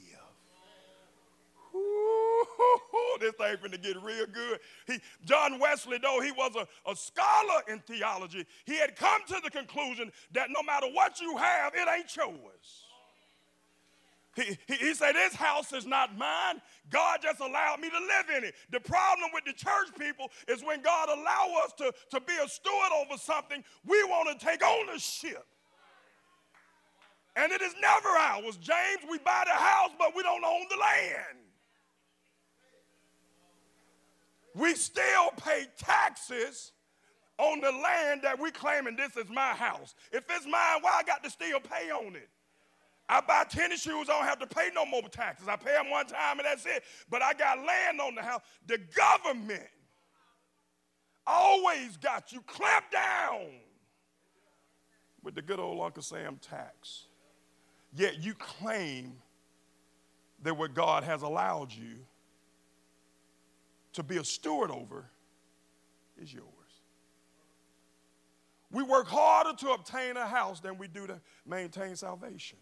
this 3.20 3.32
thing 3.34 3.56
finna 3.56 3.82
get 3.82 4.02
real 4.02 4.26
good. 4.26 4.58
He, 4.86 4.98
John 5.24 5.58
Wesley, 5.58 5.98
though 5.98 6.20
he 6.20 6.32
was 6.32 6.52
a, 6.56 6.90
a 6.90 6.96
scholar 6.96 7.62
in 7.68 7.80
theology, 7.80 8.46
he 8.64 8.78
had 8.78 8.96
come 8.96 9.22
to 9.28 9.40
the 9.42 9.50
conclusion 9.50 10.10
that 10.32 10.48
no 10.50 10.62
matter 10.62 10.86
what 10.92 11.20
you 11.20 11.36
have, 11.36 11.74
it 11.74 11.88
ain't 11.94 12.14
yours. 12.16 12.84
He, 14.36 14.58
he, 14.66 14.74
he, 14.74 14.94
said, 14.94 15.14
This 15.14 15.34
house 15.34 15.72
is 15.72 15.86
not 15.86 16.16
mine. 16.16 16.60
God 16.90 17.20
just 17.22 17.40
allowed 17.40 17.80
me 17.80 17.88
to 17.88 17.98
live 17.98 18.36
in 18.36 18.44
it. 18.44 18.54
The 18.70 18.80
problem 18.80 19.30
with 19.32 19.44
the 19.46 19.54
church 19.54 19.88
people 19.98 20.30
is 20.46 20.62
when 20.62 20.82
God 20.82 21.08
allows 21.08 21.64
us 21.64 21.72
to, 21.78 21.92
to 22.10 22.20
be 22.20 22.34
a 22.44 22.46
steward 22.46 22.92
over 23.02 23.18
something, 23.18 23.64
we 23.86 24.02
want 24.04 24.38
to 24.38 24.46
take 24.46 24.62
ownership. 24.62 25.46
And 27.36 27.52
it 27.52 27.60
is 27.60 27.74
never 27.80 28.08
ours. 28.08 28.56
James, 28.56 29.02
we 29.10 29.18
buy 29.18 29.44
the 29.46 29.52
house, 29.52 29.90
but 29.98 30.16
we 30.16 30.22
don't 30.22 30.42
own 30.42 30.66
the 30.70 30.76
land. 30.76 31.38
We 34.54 34.74
still 34.74 35.30
pay 35.36 35.66
taxes 35.76 36.72
on 37.38 37.60
the 37.60 37.70
land 37.70 38.22
that 38.22 38.40
we 38.40 38.50
claiming 38.50 38.96
this 38.96 39.14
is 39.16 39.28
my 39.28 39.50
house. 39.50 39.94
If 40.12 40.24
it's 40.30 40.46
mine, 40.46 40.78
why 40.80 40.92
I 40.98 41.02
got 41.02 41.22
to 41.24 41.30
still 41.30 41.60
pay 41.60 41.90
on 41.90 42.16
it? 42.16 42.30
I 43.08 43.20
buy 43.20 43.44
tennis 43.48 43.82
shoes, 43.82 44.08
I 44.08 44.18
don't 44.18 44.24
have 44.24 44.38
to 44.40 44.46
pay 44.46 44.70
no 44.74 44.84
more 44.86 45.02
taxes. 45.02 45.46
I 45.46 45.56
pay 45.56 45.72
them 45.74 45.90
one 45.90 46.06
time 46.06 46.38
and 46.38 46.46
that's 46.46 46.66
it. 46.66 46.82
But 47.10 47.22
I 47.22 47.34
got 47.34 47.58
land 47.58 48.00
on 48.00 48.14
the 48.14 48.22
house. 48.22 48.40
The 48.66 48.78
government 48.96 49.68
always 51.26 51.96
got 51.98 52.32
you 52.32 52.40
clamped 52.46 52.92
down 52.92 53.46
with 55.22 55.34
the 55.34 55.42
good 55.42 55.60
old 55.60 55.80
Uncle 55.84 56.02
Sam 56.02 56.38
tax. 56.40 57.05
Yet 57.96 58.22
you 58.22 58.34
claim 58.34 59.14
that 60.42 60.54
what 60.54 60.74
God 60.74 61.02
has 61.02 61.22
allowed 61.22 61.72
you 61.72 61.96
to 63.94 64.02
be 64.02 64.18
a 64.18 64.24
steward 64.24 64.70
over 64.70 65.06
is 66.20 66.32
yours. 66.32 66.44
We 68.70 68.82
work 68.82 69.06
harder 69.06 69.56
to 69.58 69.70
obtain 69.70 70.18
a 70.18 70.26
house 70.26 70.60
than 70.60 70.76
we 70.76 70.88
do 70.88 71.06
to 71.06 71.18
maintain 71.46 71.96
salvation. 71.96 72.58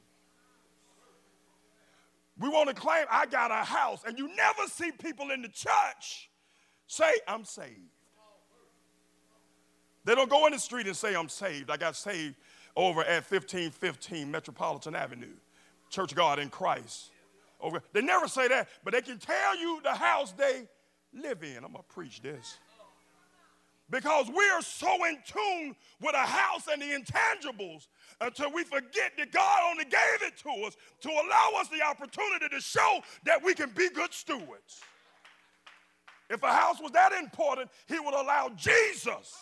We 2.38 2.48
want 2.48 2.68
to 2.68 2.74
claim, 2.74 3.06
I 3.10 3.26
got 3.26 3.50
a 3.50 3.64
house, 3.64 4.02
and 4.06 4.16
you 4.18 4.28
never 4.28 4.68
see 4.68 4.92
people 4.92 5.30
in 5.30 5.42
the 5.42 5.48
church 5.48 6.30
say, 6.86 7.10
I'm 7.26 7.44
saved. 7.44 7.70
They 10.04 10.14
don't 10.14 10.30
go 10.30 10.46
in 10.46 10.52
the 10.52 10.58
street 10.58 10.86
and 10.86 10.96
say, 10.96 11.16
I'm 11.16 11.28
saved. 11.28 11.70
I 11.70 11.76
got 11.76 11.96
saved 11.96 12.36
over 12.76 13.02
at 13.02 13.30
1515 13.30 14.30
Metropolitan 14.30 14.94
Avenue, 14.94 15.34
Church 15.90 16.14
God 16.14 16.38
in 16.38 16.48
Christ. 16.48 17.10
Over, 17.60 17.82
they 17.92 18.02
never 18.02 18.28
say 18.28 18.48
that, 18.48 18.68
but 18.82 18.92
they 18.92 19.00
can 19.00 19.18
tell 19.18 19.56
you 19.56 19.80
the 19.82 19.94
house 19.94 20.32
they 20.32 20.66
live 21.12 21.42
in. 21.42 21.56
I'm 21.58 21.72
gonna 21.72 21.84
preach 21.88 22.20
this. 22.20 22.58
Because 23.90 24.28
we 24.28 24.48
are 24.50 24.62
so 24.62 25.04
in 25.04 25.18
tune 25.26 25.76
with 26.00 26.14
a 26.14 26.26
house 26.26 26.68
and 26.72 26.80
the 26.80 26.86
intangibles 26.86 27.86
until 28.20 28.50
we 28.50 28.64
forget 28.64 29.12
that 29.18 29.30
God 29.30 29.58
only 29.70 29.84
gave 29.84 30.22
it 30.22 30.36
to 30.38 30.66
us 30.66 30.76
to 31.02 31.08
allow 31.10 31.50
us 31.60 31.68
the 31.68 31.82
opportunity 31.82 32.48
to 32.50 32.60
show 32.60 33.00
that 33.24 33.44
we 33.44 33.54
can 33.54 33.70
be 33.70 33.90
good 33.90 34.12
stewards. 34.12 34.80
If 36.30 36.42
a 36.42 36.50
house 36.50 36.80
was 36.80 36.92
that 36.92 37.12
important, 37.12 37.70
he 37.86 38.00
would 38.00 38.14
allow 38.14 38.50
Jesus 38.56 39.36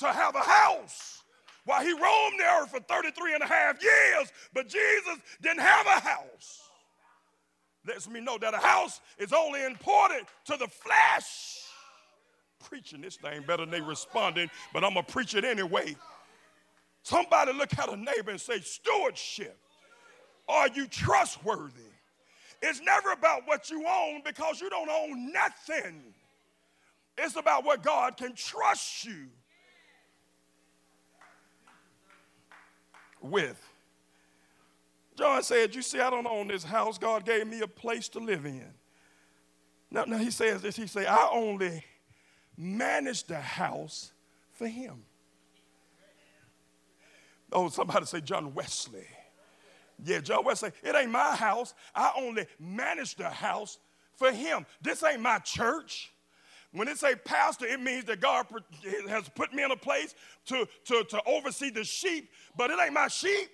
to 0.00 0.12
have 0.12 0.34
a 0.34 0.40
house 0.40 1.21
while 1.64 1.82
he 1.84 1.92
roamed 1.92 2.38
the 2.38 2.44
earth 2.44 2.70
for 2.70 2.80
33 2.80 3.34
and 3.34 3.42
a 3.42 3.46
half 3.46 3.82
years, 3.82 4.32
but 4.52 4.68
Jesus 4.68 5.18
didn't 5.40 5.60
have 5.60 5.86
a 5.86 6.00
house. 6.00 6.60
Lets 7.86 8.08
me 8.08 8.20
know 8.20 8.38
that 8.38 8.54
a 8.54 8.58
house 8.58 9.00
is 9.18 9.32
only 9.32 9.64
important 9.64 10.26
to 10.46 10.56
the 10.56 10.68
flesh. 10.68 11.64
Preaching 12.68 13.00
this 13.00 13.16
thing 13.16 13.42
better 13.42 13.64
than 13.64 13.70
they 13.70 13.80
responding, 13.80 14.48
but 14.72 14.84
I'm 14.84 14.94
gonna 14.94 15.04
preach 15.04 15.34
it 15.34 15.44
anyway. 15.44 15.96
Somebody 17.02 17.52
look 17.52 17.76
at 17.76 17.88
a 17.88 17.96
neighbor 17.96 18.30
and 18.30 18.40
say, 18.40 18.60
Stewardship. 18.60 19.58
Are 20.48 20.68
you 20.68 20.86
trustworthy? 20.86 21.80
It's 22.60 22.80
never 22.80 23.12
about 23.12 23.46
what 23.46 23.70
you 23.70 23.84
own 23.86 24.22
because 24.24 24.60
you 24.60 24.70
don't 24.70 24.88
own 24.88 25.32
nothing. 25.32 26.02
It's 27.18 27.36
about 27.36 27.64
what 27.64 27.82
God 27.82 28.16
can 28.16 28.34
trust 28.34 29.04
you 29.04 29.28
with. 33.22 33.60
John 35.16 35.42
said, 35.42 35.74
You 35.74 35.82
see, 35.82 36.00
I 36.00 36.10
don't 36.10 36.26
own 36.26 36.48
this 36.48 36.64
house. 36.64 36.98
God 36.98 37.24
gave 37.24 37.46
me 37.46 37.60
a 37.60 37.68
place 37.68 38.08
to 38.10 38.18
live 38.18 38.46
in. 38.46 38.66
Now, 39.90 40.04
now 40.04 40.16
he 40.16 40.30
says 40.30 40.62
this, 40.62 40.76
he 40.76 40.86
said, 40.86 41.06
I 41.06 41.28
only 41.30 41.84
manage 42.56 43.24
the 43.24 43.38
house 43.38 44.12
for 44.52 44.66
him. 44.66 45.02
Oh, 47.52 47.68
somebody 47.68 48.06
say 48.06 48.20
John 48.20 48.54
Wesley. 48.54 49.06
Yeah, 50.04 50.20
John 50.20 50.44
Wesley, 50.44 50.70
it 50.82 50.96
ain't 50.96 51.10
my 51.10 51.36
house. 51.36 51.74
I 51.94 52.12
only 52.16 52.46
manage 52.58 53.14
the 53.16 53.28
house 53.28 53.78
for 54.14 54.32
him. 54.32 54.66
This 54.80 55.02
ain't 55.02 55.20
my 55.20 55.38
church. 55.38 56.11
When 56.72 56.88
it 56.88 56.96
say 56.98 57.14
pastor, 57.14 57.66
it 57.66 57.80
means 57.80 58.06
that 58.06 58.20
God 58.20 58.46
has 59.08 59.28
put 59.28 59.52
me 59.52 59.62
in 59.62 59.70
a 59.70 59.76
place 59.76 60.14
to, 60.46 60.66
to, 60.86 61.04
to 61.04 61.22
oversee 61.26 61.70
the 61.70 61.84
sheep, 61.84 62.30
but 62.56 62.70
it 62.70 62.78
ain't 62.82 62.94
my 62.94 63.08
sheep. 63.08 63.50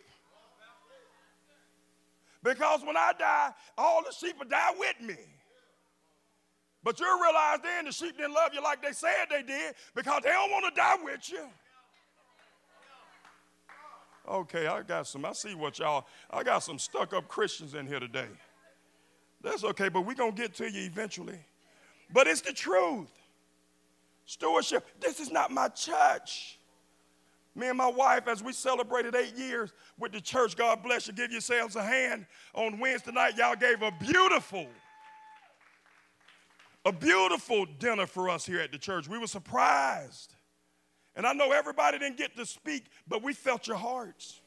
Because 2.44 2.82
when 2.84 2.96
I 2.96 3.12
die, 3.18 3.50
all 3.76 4.02
the 4.04 4.12
sheep 4.12 4.38
will 4.38 4.48
die 4.48 4.70
with 4.78 5.00
me. 5.00 5.16
But 6.84 7.00
you'll 7.00 7.20
realize 7.20 7.58
then 7.62 7.86
the 7.86 7.92
sheep 7.92 8.16
didn't 8.16 8.34
love 8.34 8.54
you 8.54 8.62
like 8.62 8.80
they 8.80 8.92
said 8.92 9.26
they 9.28 9.42
did 9.42 9.74
because 9.96 10.22
they 10.22 10.30
don't 10.30 10.50
want 10.50 10.72
to 10.72 10.80
die 10.80 10.96
with 11.02 11.30
you. 11.30 11.44
Okay, 14.28 14.66
I 14.66 14.82
got 14.82 15.06
some. 15.06 15.24
I 15.24 15.32
see 15.32 15.54
what 15.54 15.78
y'all, 15.78 16.06
I 16.30 16.44
got 16.44 16.60
some 16.60 16.78
stuck 16.78 17.14
up 17.14 17.26
Christians 17.28 17.74
in 17.74 17.86
here 17.86 17.98
today. 17.98 18.28
That's 19.42 19.64
okay, 19.64 19.88
but 19.88 20.02
we're 20.02 20.14
going 20.14 20.34
to 20.34 20.40
get 20.40 20.54
to 20.56 20.70
you 20.70 20.82
eventually. 20.84 21.38
But 22.12 22.26
it's 22.26 22.40
the 22.40 22.52
truth. 22.52 23.08
Stewardship. 24.24 24.86
This 25.00 25.20
is 25.20 25.30
not 25.30 25.50
my 25.50 25.68
church. 25.68 26.58
Me 27.54 27.66
and 27.68 27.76
my 27.76 27.88
wife, 27.88 28.28
as 28.28 28.42
we 28.42 28.52
celebrated 28.52 29.16
eight 29.16 29.36
years 29.36 29.72
with 29.98 30.12
the 30.12 30.20
church, 30.20 30.56
God 30.56 30.82
bless 30.82 31.08
you, 31.08 31.12
give 31.12 31.32
yourselves 31.32 31.74
a 31.74 31.82
hand 31.82 32.24
on 32.54 32.78
Wednesday 32.78 33.10
night. 33.10 33.36
Y'all 33.36 33.56
gave 33.56 33.82
a 33.82 33.90
beautiful, 33.98 34.68
a 36.84 36.92
beautiful 36.92 37.66
dinner 37.80 38.06
for 38.06 38.30
us 38.30 38.46
here 38.46 38.60
at 38.60 38.70
the 38.70 38.78
church. 38.78 39.08
We 39.08 39.18
were 39.18 39.26
surprised. 39.26 40.34
And 41.16 41.26
I 41.26 41.32
know 41.32 41.50
everybody 41.50 41.98
didn't 41.98 42.16
get 42.16 42.36
to 42.36 42.46
speak, 42.46 42.84
but 43.08 43.24
we 43.24 43.32
felt 43.32 43.66
your 43.66 43.76
hearts. 43.76 44.40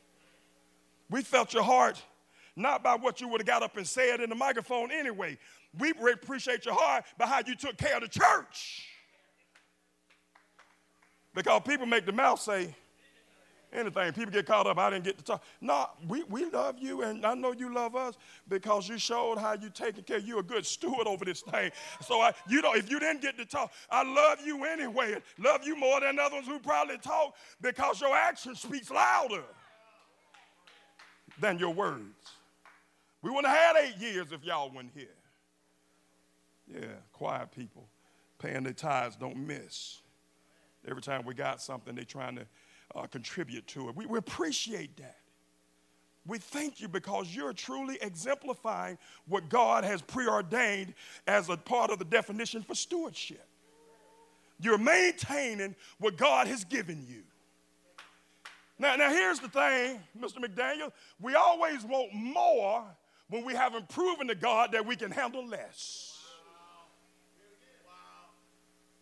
We 1.09 1.21
felt 1.21 1.53
your 1.53 1.63
heart, 1.63 2.01
not 2.55 2.81
by 2.81 2.95
what 2.95 3.19
you 3.19 3.27
would 3.27 3.41
have 3.41 3.47
got 3.47 3.61
up 3.61 3.75
and 3.75 3.85
said 3.85 4.21
in 4.21 4.29
the 4.29 4.35
microphone 4.35 4.89
anyway. 4.89 5.37
We 5.77 5.93
appreciate 6.11 6.65
your 6.65 6.75
heart 6.75 7.05
by 7.17 7.27
how 7.27 7.41
you 7.45 7.55
took 7.55 7.77
care 7.77 7.95
of 7.95 8.01
the 8.01 8.09
church. 8.09 8.87
Because 11.33 11.61
people 11.65 11.85
make 11.85 12.05
the 12.05 12.11
mouth 12.11 12.41
say, 12.41 12.75
anything. 13.73 14.11
People 14.13 14.31
get 14.31 14.45
caught 14.45 14.67
up. 14.67 14.77
I 14.77 14.89
didn't 14.89 15.05
get 15.05 15.17
to 15.17 15.23
talk. 15.23 15.43
No, 15.59 15.87
we, 16.07 16.23
we 16.23 16.45
love 16.45 16.75
you, 16.79 17.03
and 17.03 17.25
I 17.25 17.33
know 17.33 17.53
you 17.53 17.73
love 17.73 17.95
us 17.95 18.17
because 18.47 18.87
you 18.89 18.97
showed 18.97 19.37
how 19.37 19.53
you 19.53 19.69
taking 19.69 20.03
care. 20.03 20.19
You're 20.19 20.39
a 20.39 20.43
good 20.43 20.65
steward 20.65 21.07
over 21.07 21.25
this 21.25 21.41
thing. 21.41 21.71
So 22.01 22.21
I, 22.21 22.33
you 22.49 22.61
know, 22.61 22.73
if 22.73 22.89
you 22.89 22.99
didn't 22.99 23.21
get 23.21 23.37
to 23.37 23.45
talk, 23.45 23.71
I 23.89 24.03
love 24.03 24.39
you 24.45 24.65
anyway. 24.65 25.17
Love 25.39 25.65
you 25.65 25.75
more 25.75 25.99
than 26.01 26.19
others 26.19 26.45
who 26.47 26.59
probably 26.59 26.97
talk 26.97 27.35
because 27.61 28.01
your 28.01 28.15
action 28.15 28.55
speaks 28.55 28.91
louder 28.91 29.43
than 31.39 31.57
your 31.57 31.73
words. 31.73 32.03
We 33.21 33.29
wouldn't 33.29 33.47
have 33.47 33.75
had 33.75 33.85
eight 33.85 33.97
years 33.97 34.31
if 34.31 34.43
y'all 34.43 34.71
weren't 34.73 34.91
here. 34.95 35.07
Yeah, 36.73 36.87
quiet 37.11 37.51
people 37.51 37.87
paying 38.39 38.63
their 38.63 38.73
tithes 38.73 39.15
don't 39.15 39.37
miss. 39.37 40.01
Every 40.87 41.01
time 41.01 41.23
we 41.25 41.33
got 41.33 41.61
something, 41.61 41.93
they're 41.93 42.03
trying 42.03 42.35
to 42.37 42.47
uh, 42.95 43.05
contribute 43.05 43.67
to 43.67 43.89
it. 43.89 43.95
We, 43.95 44.05
we 44.05 44.17
appreciate 44.17 44.97
that. 44.97 45.17
We 46.25 46.37
thank 46.37 46.79
you 46.79 46.87
because 46.87 47.35
you're 47.35 47.53
truly 47.53 47.97
exemplifying 48.01 48.97
what 49.27 49.49
God 49.49 49.83
has 49.83 50.01
preordained 50.01 50.93
as 51.27 51.49
a 51.49 51.57
part 51.57 51.89
of 51.89 51.99
the 51.99 52.05
definition 52.05 52.61
for 52.61 52.75
stewardship. 52.75 53.45
You're 54.59 54.77
maintaining 54.77 55.75
what 55.99 56.17
God 56.17 56.47
has 56.47 56.63
given 56.63 57.05
you. 57.07 57.23
Now, 58.77 58.95
now 58.95 59.09
here's 59.09 59.39
the 59.39 59.49
thing, 59.49 59.99
Mr. 60.19 60.37
McDaniel. 60.37 60.91
We 61.19 61.35
always 61.35 61.83
want 61.83 62.13
more 62.13 62.83
when 63.29 63.43
we 63.43 63.53
haven't 63.53 63.89
proven 63.89 64.27
to 64.27 64.35
God 64.35 64.71
that 64.73 64.85
we 64.85 64.95
can 64.95 65.09
handle 65.11 65.45
less. 65.47 66.10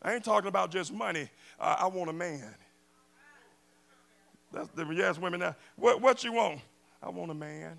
I 0.02 0.14
ain't 0.14 0.24
talking 0.24 0.48
about 0.48 0.72
just 0.72 0.94
money. 0.94 1.30
I 1.60 1.88
want 1.88 2.10
a 2.10 2.14
man. 2.14 2.56
That's 4.52 4.70
the 4.70 4.86
yes, 4.86 5.20
women 5.20 5.42
now. 5.42 5.56
What, 5.76 6.02
what 6.02 6.24
you 6.24 6.34
want? 6.34 6.62
I 7.04 7.10
want 7.10 7.32
a 7.32 7.36
man. 7.36 7.78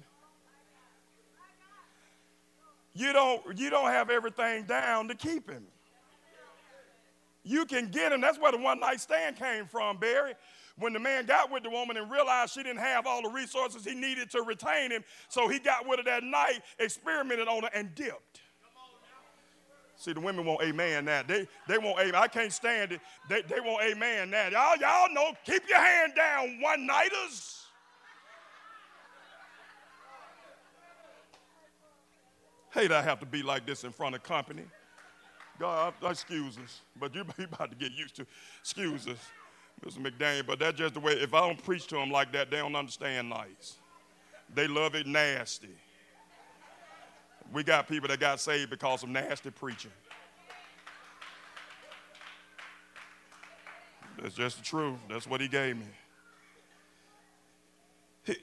You 2.94 3.12
don't, 3.12 3.58
you 3.58 3.70
don't 3.70 3.90
have 3.90 4.10
everything 4.10 4.64
down 4.64 5.08
to 5.08 5.14
keep 5.14 5.48
him. 5.48 5.64
You 7.42 7.64
can 7.64 7.90
get 7.90 8.12
him. 8.12 8.20
That's 8.20 8.38
where 8.38 8.52
the 8.52 8.58
one 8.58 8.80
night 8.80 9.00
stand 9.00 9.36
came 9.36 9.66
from, 9.66 9.96
Barry. 9.96 10.34
When 10.76 10.92
the 10.92 10.98
man 10.98 11.26
got 11.26 11.50
with 11.50 11.62
the 11.62 11.70
woman 11.70 11.96
and 11.96 12.10
realized 12.10 12.54
she 12.54 12.62
didn't 12.62 12.80
have 12.80 13.06
all 13.06 13.22
the 13.22 13.28
resources 13.28 13.84
he 13.84 13.94
needed 13.94 14.30
to 14.30 14.42
retain 14.42 14.90
him, 14.90 15.04
so 15.28 15.48
he 15.48 15.58
got 15.58 15.86
with 15.86 15.98
her 15.98 16.04
that 16.04 16.22
night, 16.22 16.60
experimented 16.78 17.48
on 17.48 17.62
her, 17.62 17.70
and 17.74 17.94
dipped. 17.94 18.39
See, 20.00 20.14
the 20.14 20.20
women 20.20 20.46
won't 20.46 20.62
amen 20.62 21.04
now. 21.04 21.22
They, 21.22 21.46
they 21.68 21.76
won't 21.76 22.00
amen. 22.00 22.14
I 22.14 22.26
can't 22.26 22.50
stand 22.50 22.92
it. 22.92 23.02
They, 23.28 23.42
they 23.42 23.60
won't 23.60 23.82
amen 23.84 24.30
now. 24.30 24.48
Y'all, 24.48 24.76
y'all 24.78 25.12
know, 25.12 25.34
keep 25.44 25.68
your 25.68 25.78
hand 25.78 26.14
down, 26.16 26.58
one 26.58 26.86
nighters. 26.86 27.66
Hate 32.72 32.90
I 32.92 33.02
have 33.02 33.20
to 33.20 33.26
be 33.26 33.42
like 33.42 33.66
this 33.66 33.84
in 33.84 33.92
front 33.92 34.14
of 34.14 34.22
company. 34.22 34.64
God, 35.58 35.92
excuse 36.02 36.56
us, 36.56 36.80
but 36.98 37.14
you 37.14 37.20
about 37.38 37.70
to 37.70 37.76
get 37.76 37.92
used 37.92 38.16
to 38.16 38.26
excuse 38.62 39.06
us, 39.06 39.18
Mr. 39.84 39.98
McDaniel. 39.98 40.46
But 40.46 40.60
that's 40.60 40.78
just 40.78 40.94
the 40.94 41.00
way. 41.00 41.12
If 41.12 41.34
I 41.34 41.40
don't 41.40 41.62
preach 41.62 41.86
to 41.88 41.96
them 41.96 42.10
like 42.10 42.32
that, 42.32 42.50
they 42.50 42.56
don't 42.56 42.74
understand 42.74 43.28
nice. 43.28 43.76
They 44.54 44.66
love 44.66 44.94
it 44.94 45.06
nasty. 45.06 45.68
We 47.52 47.64
got 47.64 47.88
people 47.88 48.08
that 48.08 48.20
got 48.20 48.40
saved 48.40 48.70
because 48.70 49.02
of 49.02 49.08
nasty 49.08 49.50
preaching. 49.50 49.90
That's 54.22 54.34
just 54.34 54.58
the 54.58 54.64
truth. 54.64 54.98
That's 55.08 55.26
what 55.26 55.40
he 55.40 55.48
gave 55.48 55.76
me. 55.76 55.86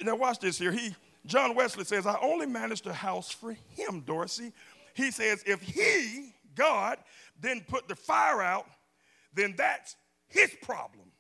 Now 0.02 0.15
watch 0.15 0.39
this 0.39 0.58
here. 0.58 0.72
He 0.72 0.96
John 1.26 1.56
Wesley 1.56 1.84
says, 1.84 2.08
I 2.08 2.17
only 2.22 2.46
managed 2.46 2.88
a 2.88 2.93
house 2.93 3.32
for 3.32 3.56
him, 3.76 4.02
Dorsey. 4.02 4.54
He 4.93 5.12
says, 5.12 5.43
if 5.46 5.62
he, 5.62 6.34
God, 6.56 6.98
didn't 7.39 7.67
put 7.67 7.88
the 7.88 7.96
fire 7.96 8.41
out, 8.41 8.65
then 9.34 9.54
that's 9.58 9.98
his 10.28 10.56
problem. 10.62 11.12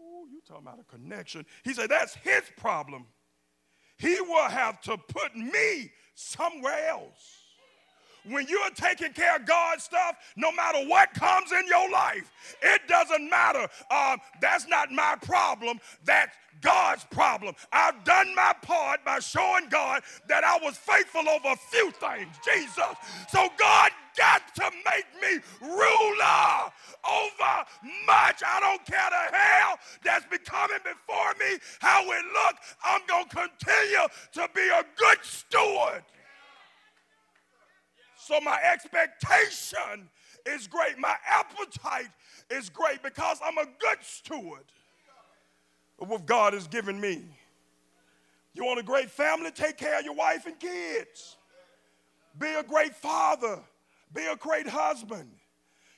Oh, 0.00 0.26
you 0.32 0.40
talking 0.48 0.66
about 0.66 0.80
a 0.80 0.84
connection. 0.84 1.44
He 1.62 1.74
said, 1.74 1.90
that's 1.90 2.14
his 2.14 2.42
problem 2.56 3.06
he 4.00 4.18
will 4.22 4.48
have 4.48 4.80
to 4.82 4.96
put 4.96 5.36
me 5.36 5.92
somewhere 6.14 6.88
else. 6.88 7.39
When 8.24 8.46
you're 8.48 8.70
taking 8.70 9.12
care 9.12 9.36
of 9.36 9.46
God's 9.46 9.84
stuff, 9.84 10.16
no 10.36 10.52
matter 10.52 10.86
what 10.88 11.12
comes 11.14 11.52
in 11.52 11.66
your 11.66 11.90
life, 11.90 12.30
it 12.62 12.82
doesn't 12.88 13.28
matter. 13.28 13.66
Um, 13.90 14.18
that's 14.40 14.66
not 14.68 14.90
my 14.90 15.16
problem. 15.22 15.80
That's 16.04 16.34
God's 16.60 17.04
problem. 17.04 17.54
I've 17.72 18.04
done 18.04 18.34
my 18.34 18.52
part 18.62 19.04
by 19.04 19.18
showing 19.20 19.68
God 19.70 20.02
that 20.28 20.44
I 20.44 20.58
was 20.62 20.76
faithful 20.76 21.28
over 21.28 21.48
a 21.48 21.56
few 21.56 21.90
things. 21.92 22.36
Jesus. 22.44 22.96
So 23.28 23.48
God 23.58 23.90
got 24.16 24.42
to 24.56 24.70
make 24.84 25.06
me 25.22 25.40
ruler 25.62 26.70
over 27.08 27.64
much. 28.06 28.42
I 28.46 28.60
don't 28.60 28.84
care 28.84 29.08
the 29.10 29.36
hell 29.36 29.78
that's 30.04 30.26
becoming 30.26 30.78
before 30.82 31.32
me, 31.38 31.58
how 31.80 32.02
it 32.02 32.24
look. 32.26 32.56
I'm 32.84 33.00
going 33.06 33.28
to 33.28 33.36
continue 33.36 34.08
to 34.32 34.48
be 34.54 34.68
a 34.68 34.84
good 34.96 35.18
steward. 35.22 36.02
So 38.30 38.38
my 38.42 38.60
expectation 38.62 40.08
is 40.46 40.68
great. 40.68 40.96
My 41.00 41.16
appetite 41.28 42.10
is 42.48 42.68
great 42.68 43.02
because 43.02 43.38
I'm 43.44 43.58
a 43.58 43.64
good 43.64 43.98
steward 44.02 44.62
of 45.98 46.08
what 46.08 46.26
God 46.26 46.52
has 46.52 46.68
given 46.68 47.00
me. 47.00 47.24
You 48.54 48.64
want 48.64 48.78
a 48.78 48.84
great 48.84 49.10
family? 49.10 49.50
Take 49.50 49.78
care 49.78 49.98
of 49.98 50.04
your 50.04 50.14
wife 50.14 50.46
and 50.46 50.56
kids. 50.60 51.38
Be 52.38 52.46
a 52.54 52.62
great 52.62 52.94
father. 52.94 53.58
Be 54.14 54.24
a 54.26 54.36
great 54.36 54.68
husband. 54.68 55.28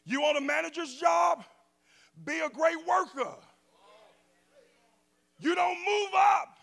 You 0.07 0.23
want 0.23 0.39
a 0.39 0.41
manager's 0.41 0.95
job? 0.95 1.45
Be 2.25 2.39
a 2.39 2.49
great 2.49 2.79
worker. 2.89 3.37
You 5.39 5.55
don't 5.55 5.77
move 5.77 6.15
up 6.17 6.57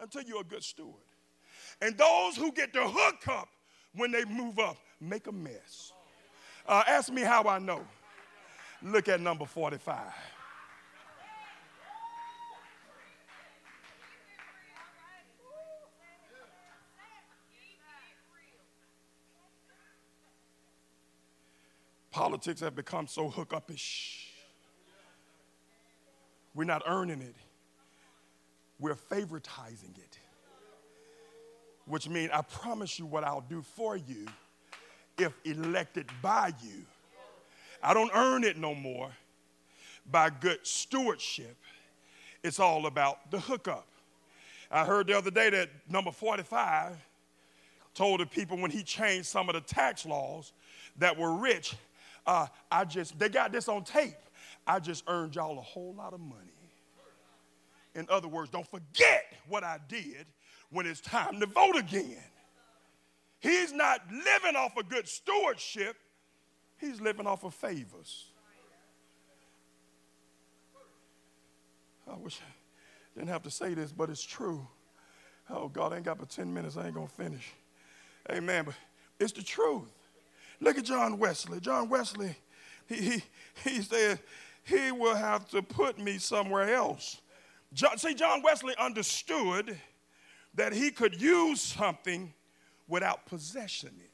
until 0.00 0.22
you're 0.22 0.40
a 0.40 0.44
good 0.44 0.64
steward. 0.64 0.94
And 1.82 1.98
those 1.98 2.36
who 2.36 2.52
get 2.52 2.72
the 2.72 2.88
hookup 2.88 3.48
when 3.98 4.12
they 4.12 4.24
move 4.24 4.58
up 4.58 4.76
make 5.00 5.26
a 5.26 5.32
mess. 5.32 5.92
Uh, 6.66 6.82
ask 6.86 7.12
me 7.12 7.22
how 7.22 7.44
I 7.44 7.58
know. 7.58 7.80
Look 8.82 9.08
at 9.08 9.20
number 9.20 9.44
45. 9.44 9.96
Politics 22.10 22.60
have 22.60 22.74
become 22.74 23.06
so 23.06 23.28
hook 23.28 23.50
upish. 23.50 24.24
We're 26.54 26.64
not 26.64 26.82
earning 26.86 27.22
it, 27.22 27.36
we're 28.80 28.96
favoritizing 28.96 29.96
it. 29.96 30.18
Which 31.88 32.08
means 32.08 32.30
I 32.32 32.42
promise 32.42 32.98
you 32.98 33.06
what 33.06 33.24
I'll 33.24 33.44
do 33.48 33.62
for 33.62 33.96
you 33.96 34.26
if 35.16 35.32
elected 35.44 36.06
by 36.22 36.52
you. 36.62 36.84
I 37.82 37.94
don't 37.94 38.10
earn 38.14 38.44
it 38.44 38.56
no 38.56 38.74
more 38.74 39.10
by 40.10 40.30
good 40.30 40.66
stewardship. 40.66 41.56
It's 42.42 42.60
all 42.60 42.86
about 42.86 43.30
the 43.30 43.40
hookup. 43.40 43.86
I 44.70 44.84
heard 44.84 45.06
the 45.06 45.16
other 45.16 45.30
day 45.30 45.50
that 45.50 45.70
number 45.88 46.12
45 46.12 46.96
told 47.94 48.20
the 48.20 48.26
people 48.26 48.58
when 48.58 48.70
he 48.70 48.82
changed 48.82 49.26
some 49.26 49.48
of 49.48 49.54
the 49.54 49.60
tax 49.60 50.04
laws 50.04 50.52
that 50.98 51.16
were 51.16 51.34
rich 51.34 51.74
uh, 52.28 52.46
I 52.70 52.84
just, 52.84 53.18
they 53.18 53.30
got 53.30 53.52
this 53.52 53.68
on 53.68 53.84
tape. 53.84 54.14
I 54.66 54.80
just 54.80 55.02
earned 55.08 55.34
y'all 55.34 55.58
a 55.58 55.62
whole 55.62 55.94
lot 55.94 56.12
of 56.12 56.20
money. 56.20 56.42
In 57.94 58.06
other 58.10 58.28
words, 58.28 58.50
don't 58.50 58.66
forget 58.66 59.24
what 59.48 59.64
I 59.64 59.78
did 59.88 60.26
when 60.70 60.86
it's 60.86 61.00
time 61.00 61.40
to 61.40 61.46
vote 61.46 61.76
again. 61.76 62.22
He's 63.40 63.72
not 63.72 64.00
living 64.10 64.56
off 64.56 64.76
of 64.76 64.88
good 64.88 65.08
stewardship, 65.08 65.96
he's 66.78 67.00
living 67.00 67.26
off 67.26 67.44
of 67.44 67.54
favors. 67.54 68.26
I 72.10 72.16
wish 72.16 72.40
I 72.40 73.18
didn't 73.18 73.30
have 73.30 73.42
to 73.42 73.50
say 73.50 73.74
this, 73.74 73.92
but 73.92 74.08
it's 74.08 74.24
true. 74.24 74.66
Oh, 75.50 75.68
God, 75.68 75.92
I 75.92 75.96
ain't 75.96 76.04
got 76.04 76.18
but 76.18 76.30
10 76.30 76.52
minutes. 76.52 76.76
I 76.76 76.86
ain't 76.86 76.94
going 76.94 77.06
to 77.06 77.12
finish. 77.12 77.52
Amen. 78.30 78.64
But 78.64 78.74
it's 79.18 79.32
the 79.32 79.42
truth. 79.42 79.88
Look 80.60 80.78
at 80.78 80.84
John 80.84 81.18
Wesley. 81.18 81.60
John 81.60 81.88
Wesley, 81.88 82.34
he, 82.86 82.96
he, 82.96 83.22
he 83.64 83.82
said, 83.82 84.18
he 84.64 84.92
will 84.92 85.14
have 85.14 85.48
to 85.50 85.62
put 85.62 85.98
me 85.98 86.18
somewhere 86.18 86.74
else. 86.74 87.20
John, 87.72 87.98
see, 87.98 88.14
John 88.14 88.42
Wesley 88.42 88.74
understood 88.78 89.76
that 90.54 90.72
he 90.72 90.90
could 90.90 91.20
use 91.20 91.60
something 91.60 92.32
without 92.86 93.26
possessing 93.26 93.94
it. 93.98 94.10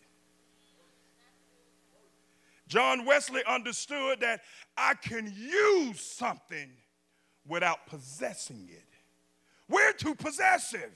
John 2.66 3.04
Wesley 3.04 3.42
understood 3.46 4.20
that 4.20 4.40
I 4.76 4.94
can 4.94 5.32
use 5.36 6.00
something 6.00 6.70
without 7.46 7.86
possessing 7.86 8.68
it. 8.70 8.84
We're 9.68 9.92
too 9.92 10.14
possessive. 10.14 10.90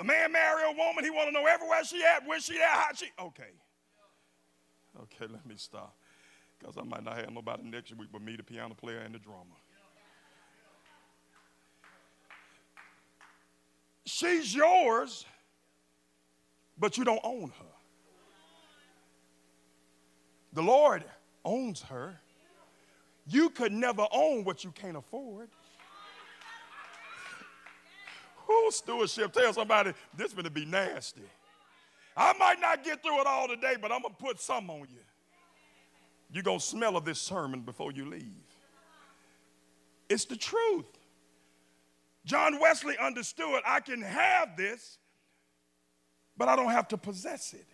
A 0.00 0.04
man 0.04 0.32
marry 0.32 0.62
a 0.62 0.72
woman, 0.72 1.02
he 1.02 1.10
want 1.10 1.28
to 1.28 1.32
know 1.32 1.46
everywhere 1.46 1.82
she 1.84 2.04
at, 2.04 2.26
where 2.26 2.40
she 2.40 2.60
at, 2.60 2.68
how 2.68 2.88
she. 2.94 3.06
Okay. 3.18 3.50
Okay, 5.02 5.32
let 5.32 5.44
me 5.44 5.54
stop. 5.56 5.96
Because 6.58 6.76
I 6.76 6.82
might 6.82 7.04
not 7.04 7.16
have 7.16 7.30
nobody 7.30 7.64
next 7.64 7.96
week 7.96 8.08
but 8.12 8.22
me, 8.22 8.36
the 8.36 8.42
piano 8.42 8.74
player, 8.74 8.98
and 8.98 9.14
the 9.14 9.18
drummer. 9.18 9.56
She's 14.18 14.52
yours, 14.52 15.24
but 16.76 16.98
you 16.98 17.04
don't 17.04 17.20
own 17.22 17.52
her. 17.56 17.74
The 20.54 20.62
Lord 20.62 21.04
owns 21.44 21.82
her. 21.82 22.18
You 23.28 23.48
could 23.50 23.70
never 23.70 24.08
own 24.10 24.42
what 24.42 24.64
you 24.64 24.72
can't 24.72 24.96
afford. 24.96 25.50
Who 28.38 28.70
stewardship? 28.72 29.32
Tell 29.32 29.52
somebody 29.52 29.92
this 30.16 30.28
is 30.28 30.34
going 30.34 30.46
to 30.46 30.50
be 30.50 30.64
nasty. 30.64 31.22
I 32.16 32.36
might 32.38 32.60
not 32.60 32.82
get 32.82 33.00
through 33.00 33.20
it 33.20 33.26
all 33.28 33.46
today, 33.46 33.76
but 33.80 33.92
I'm 33.92 34.02
going 34.02 34.14
to 34.14 34.20
put 34.20 34.40
some 34.40 34.68
on 34.68 34.80
you. 34.80 35.04
You're 36.32 36.42
going 36.42 36.58
to 36.58 36.64
smell 36.64 36.96
of 36.96 37.04
this 37.04 37.20
sermon 37.20 37.60
before 37.60 37.92
you 37.92 38.06
leave. 38.06 38.34
It's 40.08 40.24
the 40.24 40.34
truth. 40.34 40.97
John 42.28 42.60
Wesley 42.60 42.94
understood 42.98 43.62
I 43.64 43.80
can 43.80 44.02
have 44.02 44.54
this, 44.54 44.98
but 46.36 46.46
I 46.46 46.56
don't 46.56 46.70
have 46.70 46.86
to 46.88 46.98
possess 46.98 47.54
it. 47.54 47.66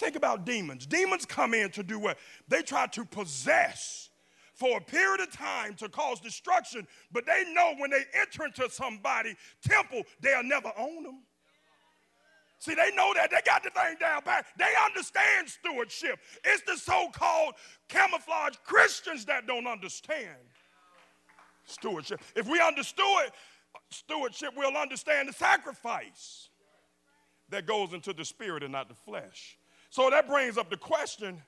Think 0.00 0.16
about 0.16 0.44
demons. 0.44 0.84
Demons 0.84 1.24
come 1.24 1.54
in 1.54 1.70
to 1.70 1.84
do 1.84 2.00
what? 2.00 2.18
They 2.48 2.62
try 2.62 2.88
to 2.88 3.04
possess 3.04 4.10
for 4.52 4.78
a 4.78 4.80
period 4.80 5.20
of 5.20 5.30
time 5.30 5.74
to 5.74 5.88
cause 5.88 6.18
destruction, 6.18 6.88
but 7.12 7.24
they 7.24 7.44
know 7.52 7.74
when 7.78 7.90
they 7.90 8.02
enter 8.20 8.46
into 8.46 8.68
somebody 8.68 9.36
temple, 9.62 10.02
they'll 10.20 10.42
never 10.42 10.72
own 10.76 11.04
them. 11.04 11.22
See, 12.58 12.74
they 12.74 12.90
know 12.96 13.12
that. 13.14 13.30
They 13.30 13.38
got 13.46 13.62
the 13.62 13.70
thing 13.70 13.94
down 14.00 14.22
pat. 14.22 14.46
They 14.58 14.72
understand 14.84 15.48
stewardship. 15.48 16.18
It's 16.42 16.64
the 16.64 16.76
so 16.76 17.10
called 17.10 17.54
camouflage 17.88 18.56
Christians 18.64 19.24
that 19.26 19.46
don't 19.46 19.68
understand 19.68 20.34
stewardship. 21.70 22.20
If 22.34 22.48
we 22.48 22.60
understood 22.60 23.30
stewardship, 23.90 24.50
we'll 24.56 24.76
understand 24.76 25.28
the 25.28 25.32
sacrifice 25.32 26.48
that 27.50 27.66
goes 27.66 27.92
into 27.92 28.12
the 28.12 28.24
spirit 28.24 28.62
and 28.62 28.72
not 28.72 28.88
the 28.88 28.94
flesh. 28.94 29.58
So 29.90 30.10
that 30.10 30.28
brings 30.28 30.58
up 30.58 30.70
the 30.70 30.76
question 30.76 31.42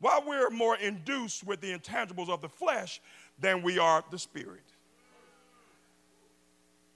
why 0.00 0.20
we're 0.26 0.50
more 0.50 0.76
induced 0.76 1.44
with 1.44 1.60
the 1.60 1.72
intangibles 1.72 2.28
of 2.28 2.40
the 2.40 2.48
flesh 2.48 3.00
than 3.38 3.62
we 3.62 3.78
are 3.78 4.02
the 4.10 4.18
spirit. 4.18 4.64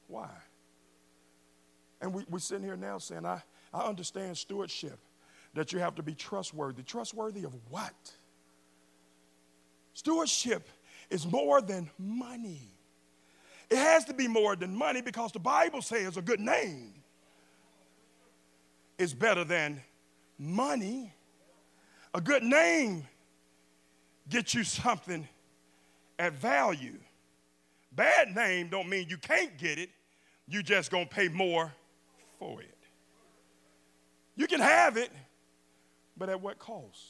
Why? 0.08 0.30
And 2.00 2.12
we, 2.12 2.24
we're 2.28 2.38
sitting 2.38 2.64
here 2.64 2.76
now 2.76 2.98
saying, 2.98 3.24
I, 3.24 3.42
I 3.72 3.82
understand 3.82 4.36
stewardship, 4.36 4.98
that 5.54 5.72
you 5.72 5.78
have 5.78 5.94
to 5.94 6.02
be 6.02 6.14
trustworthy. 6.14 6.82
Trustworthy 6.82 7.44
of 7.44 7.54
what? 7.70 7.94
Stewardship 9.94 10.68
is 11.11 11.27
more 11.27 11.61
than 11.61 11.90
money. 11.99 12.71
It 13.71 13.79
has 13.79 14.05
to 14.07 14.14
be 14.14 14.29
more 14.29 14.55
than 14.57 14.75
money 14.75 15.01
because 15.01 15.33
the 15.33 15.40
Bible 15.40 15.83
says 15.83 16.16
a 16.16 16.23
good 16.23 16.40
name 16.40 16.95
is 18.99 19.12
better 19.12 19.45
than 19.45 19.81
money. 20.38 21.12
A 22.14 22.21
good 22.21 22.42
name 22.42 23.07
gets 24.29 24.55
you 24.55 24.64
something 24.64 25.27
at 26.19 26.35
value. 26.35 26.99
Bad 27.92 28.35
name 28.35 28.69
don't 28.69 28.88
mean 28.88 29.07
you 29.09 29.16
can't 29.16 29.57
get 29.59 29.79
it. 29.79 29.90
You 30.49 30.62
just 30.62 30.90
gonna 30.90 31.07
pay 31.07 31.29
more 31.29 31.73
for 32.38 32.61
it. 32.62 32.79
You 34.37 34.47
can 34.47 34.61
have 34.61 34.97
it, 34.97 35.11
but 36.16 36.29
at 36.29 36.40
what 36.40 36.59
cost? 36.59 37.01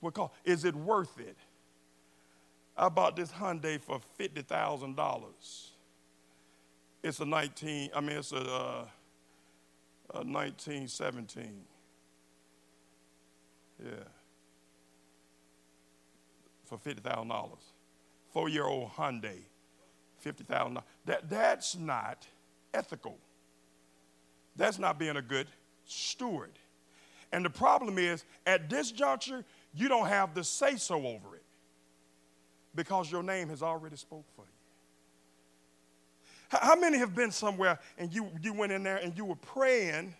What 0.00 0.14
cost? 0.14 0.32
Is 0.44 0.64
it 0.64 0.74
worth 0.74 1.18
it? 1.18 1.36
I 2.76 2.88
bought 2.88 3.16
this 3.16 3.32
Hyundai 3.32 3.80
for 3.80 4.00
fifty 4.16 4.42
thousand 4.42 4.96
dollars. 4.96 5.70
It's 7.02 7.20
a 7.20 7.24
nineteen. 7.24 7.90
I 7.94 8.00
mean, 8.00 8.18
it's 8.18 8.32
a, 8.32 8.38
uh, 8.38 8.84
a 10.14 10.24
nineteen 10.24 10.88
seventeen. 10.88 11.62
Yeah. 13.82 13.90
For 16.66 16.76
fifty 16.78 17.00
thousand 17.00 17.28
dollars. 17.28 17.62
Four-year-old 18.32 18.90
Hyundai, 18.90 19.38
fifty 20.18 20.44
thousand. 20.44 20.78
That 21.06 21.30
that's 21.30 21.76
not 21.76 22.26
ethical. 22.74 23.18
That's 24.56 24.78
not 24.78 24.98
being 24.98 25.16
a 25.16 25.22
good 25.22 25.46
steward. 25.86 26.52
And 27.32 27.44
the 27.44 27.50
problem 27.50 27.98
is, 27.98 28.24
at 28.46 28.68
this 28.68 28.90
juncture, 28.92 29.44
you 29.74 29.88
don't 29.88 30.08
have 30.08 30.34
the 30.34 30.44
say 30.44 30.76
so 30.76 31.06
over 31.06 31.35
it 31.35 31.35
because 32.76 33.10
your 33.10 33.22
name 33.22 33.48
has 33.48 33.62
already 33.62 33.96
spoke 33.96 34.26
for 34.36 34.42
you. 34.42 34.48
How 36.48 36.76
many 36.76 36.98
have 36.98 37.14
been 37.14 37.32
somewhere 37.32 37.80
and 37.98 38.14
you, 38.14 38.28
you 38.40 38.52
went 38.52 38.70
in 38.70 38.84
there 38.84 38.98
and 38.98 39.16
you 39.16 39.24
were 39.24 39.36
praying 39.36 40.14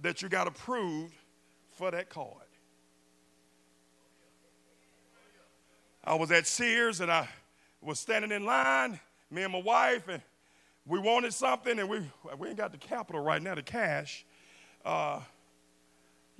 that 0.00 0.20
you 0.20 0.28
got 0.28 0.48
approved 0.48 1.14
for 1.76 1.90
that 1.92 2.08
card? 2.08 2.26
I 6.02 6.16
was 6.16 6.32
at 6.32 6.48
Sears 6.48 7.00
and 7.00 7.12
I 7.12 7.28
was 7.80 8.00
standing 8.00 8.32
in 8.32 8.44
line, 8.44 8.98
me 9.30 9.44
and 9.44 9.52
my 9.52 9.60
wife, 9.60 10.08
and 10.08 10.20
we 10.84 10.98
wanted 10.98 11.32
something 11.32 11.78
and 11.78 11.88
we, 11.88 12.00
we 12.38 12.48
ain't 12.48 12.56
got 12.56 12.72
the 12.72 12.78
capital 12.78 13.22
right 13.22 13.40
now, 13.40 13.54
the 13.54 13.62
cash. 13.62 14.24
Uh, 14.84 15.20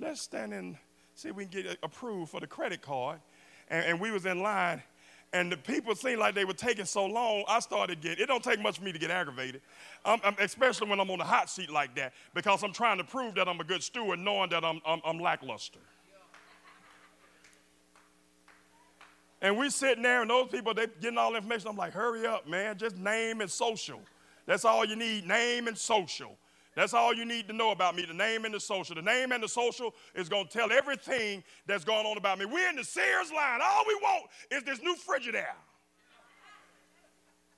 let's 0.01 0.21
stand 0.21 0.53
in, 0.53 0.77
see 1.15 1.29
if 1.29 1.35
we 1.35 1.45
can 1.45 1.63
get 1.63 1.77
approved 1.81 2.29
for 2.29 2.41
the 2.41 2.47
credit 2.47 2.81
card. 2.81 3.21
And, 3.69 3.85
and 3.85 4.01
we 4.01 4.11
was 4.11 4.25
in 4.25 4.41
line 4.41 4.83
and 5.33 5.51
the 5.51 5.57
people 5.57 5.95
seemed 5.95 6.19
like 6.19 6.35
they 6.35 6.45
were 6.45 6.53
taking 6.53 6.85
so 6.85 7.05
long, 7.05 7.43
I 7.47 7.59
started 7.59 8.01
getting, 8.01 8.23
it 8.23 8.27
don't 8.27 8.43
take 8.43 8.61
much 8.61 8.77
for 8.77 8.85
me 8.85 8.91
to 8.91 8.99
get 8.99 9.09
aggravated, 9.11 9.61
um, 10.05 10.21
especially 10.39 10.87
when 10.87 10.99
I'm 10.99 11.09
on 11.09 11.17
the 11.17 11.25
hot 11.25 11.49
seat 11.49 11.71
like 11.71 11.95
that, 11.95 12.13
because 12.33 12.63
I'm 12.63 12.71
trying 12.71 12.99
to 12.99 13.03
prove 13.03 13.35
that 13.35 13.47
I'm 13.49 13.59
a 13.59 13.63
good 13.63 13.81
steward, 13.81 14.19
knowing 14.19 14.51
that 14.51 14.63
I'm, 14.63 14.79
I'm, 14.85 15.01
I'm 15.03 15.19
lackluster. 15.19 15.79
And 19.41 19.57
we 19.57 19.69
sitting 19.69 20.03
there, 20.03 20.21
and 20.21 20.29
those 20.29 20.47
people, 20.49 20.73
they 20.73 20.87
getting 21.01 21.17
all 21.17 21.31
the 21.31 21.37
information. 21.37 21.67
I'm 21.67 21.75
like, 21.75 21.91
hurry 21.91 22.25
up, 22.25 22.47
man, 22.47 22.77
just 22.77 22.95
name 22.97 23.41
and 23.41 23.51
social. 23.51 23.99
That's 24.45 24.63
all 24.63 24.85
you 24.85 24.95
need, 24.95 25.27
name 25.27 25.67
and 25.67 25.77
social. 25.77 26.37
That's 26.75 26.93
all 26.93 27.13
you 27.13 27.25
need 27.25 27.47
to 27.49 27.53
know 27.53 27.71
about 27.71 27.95
me 27.95 28.05
the 28.05 28.13
name 28.13 28.45
and 28.45 28.53
the 28.53 28.59
social. 28.59 28.95
The 28.95 29.01
name 29.01 29.31
and 29.31 29.43
the 29.43 29.47
social 29.47 29.93
is 30.15 30.27
going 30.27 30.47
to 30.47 30.51
tell 30.51 30.71
everything 30.71 31.43
that's 31.67 31.83
going 31.83 32.05
on 32.05 32.17
about 32.17 32.39
me. 32.39 32.45
We're 32.45 32.69
in 32.69 32.75
the 32.75 32.83
Sears 32.83 33.31
line. 33.31 33.59
All 33.63 33.83
we 33.87 33.95
want 33.95 34.25
is 34.49 34.63
this 34.63 34.81
new 34.81 34.95
Frigidaire. 34.95 35.55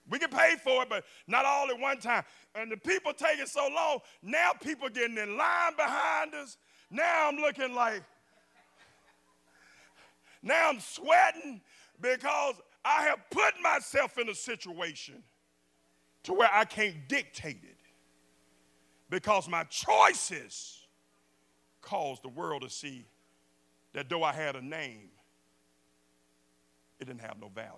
We 0.10 0.20
can 0.20 0.30
pay 0.30 0.56
for 0.64 0.84
it, 0.84 0.90
but 0.90 1.04
not 1.28 1.46
all 1.46 1.70
at 1.72 1.80
one 1.80 1.98
time. 1.98 2.24
And 2.54 2.72
the 2.72 2.78
people 2.78 3.14
taking 3.14 3.48
so 3.48 3.68
long, 3.74 4.00
now 4.22 4.52
people 4.62 4.90
getting 4.90 5.18
in 5.18 5.38
line 5.38 5.76
behind 5.76 6.36
us. 6.36 6.58
Now 6.92 7.30
I'm 7.30 7.38
looking 7.38 7.74
like, 7.74 8.04
now 10.44 10.70
I'm 10.70 10.80
sweating 10.80 11.62
because 12.00 12.56
I 12.84 13.04
have 13.04 13.20
put 13.32 13.54
myself 13.64 14.20
in 14.20 14.30
a 14.30 14.36
situation 14.36 15.24
to 16.24 16.34
where 16.34 16.50
I 16.52 16.66
can't 16.66 17.08
dictate 17.08 17.64
it 17.64 17.75
because 19.10 19.48
my 19.48 19.64
choices 19.66 20.86
caused 21.82 22.24
the 22.24 22.30
world 22.30 22.64
to 22.64 22.70
see 22.70 23.06
that 23.94 24.10
though 24.10 24.24
I 24.24 24.34
had 24.34 24.56
a 24.56 24.62
name, 24.62 25.10
it 27.00 27.06
didn't 27.06 27.22
have 27.22 27.40
no 27.40 27.50
value. 27.50 27.72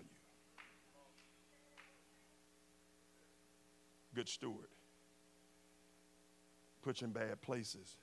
Good 4.16 4.30
steward. 4.30 4.68
Put 6.82 7.02
you 7.02 7.08
in 7.08 7.14
bad 7.14 7.42
places. 7.42 7.98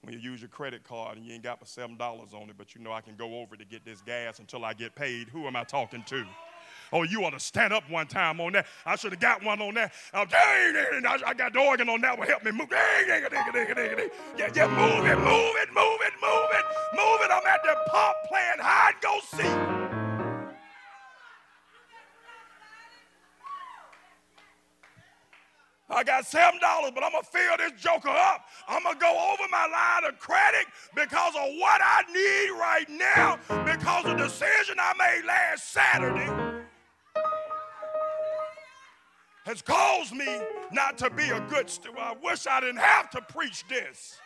When 0.00 0.14
you 0.14 0.18
use 0.18 0.40
your 0.40 0.48
credit 0.48 0.82
card 0.82 1.16
and 1.16 1.24
you 1.24 1.32
ain't 1.32 1.44
got 1.44 1.60
but 1.60 1.68
$7 1.68 2.00
on 2.00 2.50
it, 2.50 2.56
but 2.58 2.74
you 2.74 2.80
know 2.80 2.90
I 2.90 3.00
can 3.02 3.14
go 3.14 3.38
over 3.38 3.56
to 3.56 3.64
get 3.64 3.84
this 3.84 4.00
gas 4.02 4.40
until 4.40 4.64
I 4.64 4.72
get 4.72 4.96
paid, 4.96 5.28
who 5.28 5.46
am 5.46 5.54
I 5.54 5.62
talking 5.62 6.02
to? 6.08 6.24
Oh, 6.92 7.04
you 7.04 7.24
ought 7.24 7.30
to 7.30 7.40
stand 7.40 7.72
up 7.72 7.88
one 7.88 8.06
time 8.06 8.38
on 8.40 8.52
that. 8.52 8.66
I 8.84 8.96
should 8.96 9.12
have 9.12 9.20
got 9.20 9.42
one 9.42 9.62
on 9.62 9.74
that. 9.74 9.92
Uh, 10.12 10.26
Dang, 10.26 11.06
I 11.06 11.32
got 11.34 11.54
the 11.54 11.58
organ 11.58 11.88
on 11.88 12.02
that 12.02 12.18
one. 12.18 12.28
Help 12.28 12.44
me 12.44 12.52
move. 12.52 12.68
Yeah, 12.70 13.06
yeah, 13.06 14.66
move 14.68 15.06
it, 15.06 15.18
move 15.18 15.56
it, 15.56 15.68
move 15.72 16.00
it, 16.02 16.12
move 16.20 16.50
it, 16.52 16.64
move 16.94 17.20
it. 17.22 17.30
I'm 17.30 17.46
at 17.46 17.62
the 17.62 17.76
pump 17.90 18.16
playing 18.28 18.58
hide 18.58 18.94
go 19.00 19.20
see. 19.34 19.82
I 25.88 26.04
got 26.04 26.26
seven 26.26 26.58
dollars, 26.60 26.92
but 26.94 27.04
I'm 27.04 27.12
gonna 27.12 27.24
fill 27.24 27.56
this 27.58 27.72
joker 27.80 28.08
up. 28.08 28.46
I'm 28.66 28.82
gonna 28.82 28.98
go 28.98 29.32
over 29.32 29.48
my 29.50 29.66
line 29.66 30.10
of 30.10 30.18
credit 30.18 30.66
because 30.94 31.34
of 31.36 31.48
what 31.58 31.80
I 31.82 32.02
need 32.12 32.50
right 32.58 32.88
now, 32.88 33.38
because 33.64 34.06
of 34.06 34.16
the 34.16 34.24
decision 34.24 34.76
I 34.78 34.94
made 34.98 35.26
last 35.26 35.70
Saturday 35.70 36.61
has 39.44 39.62
caused 39.62 40.12
me 40.12 40.40
not 40.72 40.98
to 40.98 41.10
be 41.10 41.28
a 41.30 41.40
good 41.48 41.68
steward. 41.68 41.98
I 41.98 42.14
wish 42.22 42.46
I 42.46 42.60
didn't 42.60 42.80
have 42.80 43.10
to 43.10 43.20
preach 43.20 43.64
this. 43.68 44.18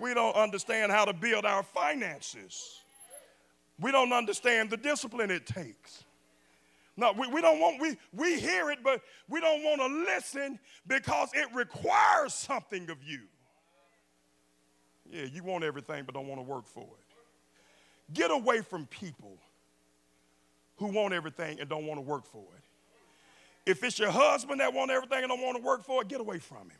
We 0.00 0.14
don't 0.14 0.34
understand 0.34 0.90
how 0.90 1.04
to 1.04 1.12
build 1.12 1.44
our 1.44 1.62
finances. 1.62 2.80
We 3.80 3.92
don't 3.92 4.12
understand 4.12 4.70
the 4.70 4.76
discipline 4.76 5.30
it 5.30 5.46
takes. 5.46 6.04
No, 6.96 7.12
we, 7.12 7.26
we 7.28 7.40
don't 7.40 7.58
want, 7.58 7.80
we, 7.80 7.96
we 8.12 8.38
hear 8.38 8.70
it, 8.70 8.78
but 8.82 9.00
we 9.28 9.40
don't 9.40 9.62
want 9.62 9.80
to 9.80 10.12
listen 10.12 10.58
because 10.86 11.30
it 11.34 11.46
requires 11.54 12.34
something 12.34 12.90
of 12.90 12.98
you. 13.02 13.20
Yeah, 15.10 15.26
you 15.32 15.42
want 15.42 15.64
everything 15.64 16.04
but 16.04 16.14
don't 16.14 16.28
want 16.28 16.40
to 16.40 16.46
work 16.46 16.66
for 16.66 16.82
it. 16.82 18.14
Get 18.14 18.30
away 18.30 18.60
from 18.60 18.86
people 18.86 19.38
who 20.76 20.86
want 20.86 21.14
everything 21.14 21.60
and 21.60 21.68
don't 21.68 21.86
want 21.86 21.98
to 21.98 22.02
work 22.02 22.26
for 22.26 22.44
it. 22.56 23.70
If 23.70 23.84
it's 23.84 23.98
your 23.98 24.10
husband 24.10 24.60
that 24.60 24.72
want 24.72 24.90
everything 24.90 25.18
and 25.18 25.28
don't 25.28 25.40
want 25.40 25.56
to 25.56 25.62
work 25.62 25.84
for 25.84 26.02
it, 26.02 26.08
get 26.08 26.20
away 26.20 26.38
from 26.38 26.68
him. 26.68 26.78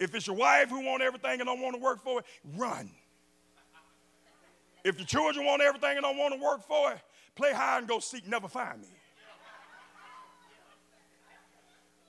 If 0.00 0.14
it's 0.14 0.26
your 0.26 0.36
wife 0.36 0.68
who 0.68 0.84
want 0.84 1.02
everything 1.02 1.40
and 1.40 1.46
don't 1.46 1.60
want 1.60 1.76
to 1.76 1.80
work 1.80 2.02
for 2.02 2.20
it, 2.20 2.26
run. 2.56 2.90
If 4.84 4.98
your 4.98 5.06
children 5.06 5.46
want 5.46 5.62
everything 5.62 5.92
and 5.96 6.02
don't 6.02 6.18
want 6.18 6.34
to 6.34 6.40
work 6.40 6.66
for 6.66 6.92
it, 6.92 6.98
play 7.36 7.52
hide 7.52 7.78
and 7.78 7.88
go 7.88 8.00
seek, 8.00 8.26
never 8.26 8.48
find 8.48 8.80
me. 8.80 8.88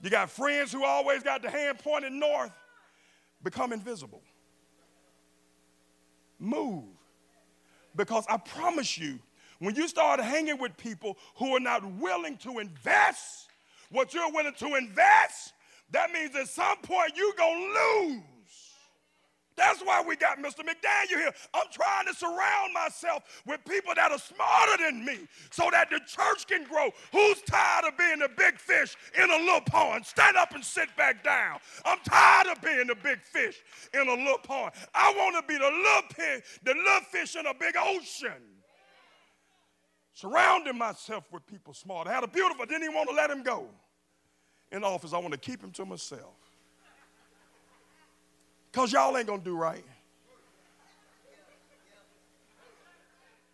You 0.01 0.09
got 0.09 0.29
friends 0.29 0.71
who 0.71 0.83
always 0.83 1.23
got 1.23 1.41
the 1.41 1.49
hand 1.49 1.79
pointed 1.79 2.11
north, 2.11 2.51
become 3.43 3.71
invisible. 3.71 4.21
Move. 6.39 6.83
Because 7.95 8.25
I 8.27 8.37
promise 8.37 8.97
you, 8.97 9.19
when 9.63 9.75
you 9.75 9.87
start 9.87 10.19
hanging 10.19 10.59
with 10.59 10.75
people 10.75 11.17
who 11.35 11.55
are 11.55 11.59
not 11.59 11.85
willing 11.95 12.37
to 12.37 12.59
invest 12.59 13.47
what 13.89 14.13
you're 14.13 14.31
willing 14.31 14.53
to 14.57 14.75
invest, 14.75 15.53
that 15.91 16.11
means 16.11 16.35
at 16.35 16.47
some 16.47 16.77
point 16.79 17.13
you're 17.15 17.33
going 17.37 17.73
to 17.73 18.09
lose. 18.09 18.23
That's 19.55 19.81
why 19.81 20.03
we 20.05 20.15
got 20.15 20.39
Mr. 20.39 20.61
McDaniel 20.61 21.19
here. 21.19 21.31
I'm 21.53 21.67
trying 21.71 22.07
to 22.07 22.13
surround 22.13 22.73
myself 22.73 23.23
with 23.45 23.63
people 23.65 23.93
that 23.95 24.11
are 24.11 24.17
smarter 24.17 24.83
than 24.83 25.05
me 25.05 25.19
so 25.51 25.69
that 25.71 25.89
the 25.91 25.99
church 26.07 26.47
can 26.47 26.63
grow. 26.65 26.89
Who's 27.11 27.39
tired 27.43 27.85
of 27.85 27.97
being 27.97 28.19
the 28.19 28.29
big 28.35 28.57
fish 28.57 28.97
in 29.15 29.29
a 29.29 29.37
little 29.37 29.61
pond? 29.61 30.05
Stand 30.05 30.35
up 30.35 30.55
and 30.55 30.63
sit 30.63 30.89
back 30.97 31.23
down. 31.23 31.59
I'm 31.85 31.99
tired 31.99 32.47
of 32.47 32.61
being 32.61 32.87
the 32.87 32.95
big 32.95 33.21
fish 33.21 33.57
in 33.93 34.07
a 34.07 34.13
little 34.13 34.39
pond. 34.39 34.73
I 34.95 35.13
want 35.15 35.35
to 35.35 35.47
be 35.47 35.57
the 35.57 35.65
little, 35.65 36.01
pig, 36.09 36.43
the 36.63 36.73
little 36.73 37.01
fish 37.11 37.35
in 37.35 37.45
a 37.45 37.53
big 37.53 37.75
ocean 37.77 38.52
surrounding 40.13 40.77
myself 40.77 41.25
with 41.31 41.45
people 41.47 41.73
smart. 41.73 42.07
I 42.07 42.13
had 42.13 42.23
a 42.23 42.27
beautiful, 42.27 42.65
didn't 42.65 42.83
even 42.83 42.95
want 42.95 43.09
to 43.09 43.15
let 43.15 43.29
him 43.29 43.43
go. 43.43 43.67
In 44.71 44.83
office, 44.83 45.13
I 45.13 45.17
want 45.17 45.33
to 45.33 45.39
keep 45.39 45.61
him 45.63 45.71
to 45.71 45.85
myself. 45.85 46.33
Because 48.71 48.91
y'all 48.91 49.15
ain't 49.17 49.27
going 49.27 49.39
to 49.39 49.45
do 49.45 49.55
right. 49.55 49.83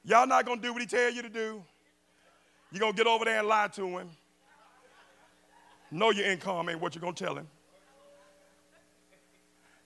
Y'all 0.05 0.25
not 0.25 0.45
going 0.45 0.59
to 0.59 0.65
do 0.65 0.71
what 0.71 0.81
he 0.81 0.87
tell 0.87 1.11
you 1.11 1.21
to 1.21 1.29
do. 1.29 1.61
You're 2.71 2.79
going 2.79 2.93
to 2.93 2.97
get 2.97 3.07
over 3.07 3.25
there 3.25 3.39
and 3.39 3.47
lie 3.47 3.67
to 3.73 3.85
him. 3.99 4.09
Know 5.91 6.11
your 6.11 6.25
income 6.25 6.69
ain't 6.69 6.79
what 6.79 6.95
you're 6.95 7.01
going 7.01 7.15
to 7.15 7.23
tell 7.23 7.35
him. 7.35 7.47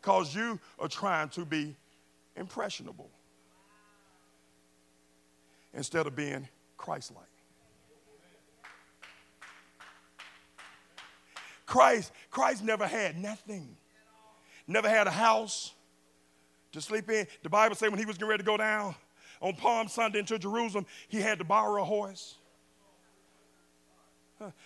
Because 0.01 0.35
you 0.35 0.59
are 0.79 0.87
trying 0.87 1.29
to 1.29 1.45
be 1.45 1.75
impressionable 2.35 3.09
instead 5.73 6.05
of 6.05 6.15
being 6.15 6.47
Christ 6.77 7.11
like. 7.15 7.25
Christ, 11.65 12.11
Christ 12.29 12.63
never 12.63 12.85
had 12.85 13.17
nothing. 13.17 13.75
Never 14.67 14.87
had 14.87 15.07
a 15.07 15.11
house 15.11 15.73
to 16.71 16.81
sleep 16.81 17.09
in. 17.09 17.25
The 17.41 17.49
Bible 17.49 17.75
says 17.75 17.89
when 17.89 17.99
he 17.99 18.05
was 18.05 18.17
getting 18.17 18.29
ready 18.29 18.43
to 18.43 18.45
go 18.45 18.57
down 18.57 18.95
on 19.41 19.55
Palm 19.55 19.87
Sunday 19.87 20.19
into 20.19 20.37
Jerusalem, 20.37 20.85
he 21.07 21.19
had 21.19 21.39
to 21.39 21.43
borrow 21.43 21.81
a 21.81 21.85
horse. 21.85 22.35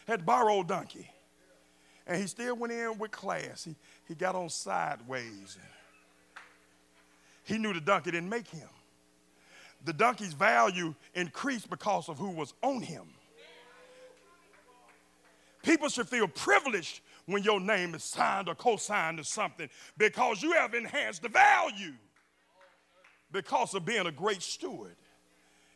Had 0.07 0.19
to 0.19 0.25
borrow 0.25 0.61
a 0.61 0.63
donkey. 0.63 1.09
And 2.05 2.19
he 2.21 2.27
still 2.27 2.55
went 2.55 2.73
in 2.73 2.97
with 2.97 3.11
class. 3.11 3.63
He, 3.63 3.75
he 4.07 4.15
got 4.15 4.35
on 4.35 4.49
sideways. 4.49 5.57
He 7.43 7.57
knew 7.57 7.73
the 7.73 7.81
donkey 7.81 8.11
didn't 8.11 8.29
make 8.29 8.47
him 8.47 8.67
the 9.87 9.93
donkey's 9.93 10.33
value 10.33 10.93
increased 11.15 11.69
because 11.69 12.09
of 12.09 12.19
who 12.19 12.29
was 12.29 12.53
on 12.61 12.81
him. 12.81 13.07
People 15.63 15.87
should 15.87 16.09
feel 16.09 16.27
privileged 16.27 16.99
when 17.25 17.41
your 17.41 17.59
name 17.59 17.95
is 17.95 18.03
signed 18.03 18.49
or 18.49 18.55
co 18.55 18.75
signed 18.75 19.17
to 19.17 19.23
something 19.23 19.69
because 19.97 20.43
you 20.43 20.51
have 20.51 20.73
enhanced 20.73 21.21
the 21.21 21.29
value 21.29 21.93
because 23.31 23.73
of 23.73 23.85
being 23.85 24.05
a 24.05 24.11
great 24.11 24.41
steward. 24.41 24.95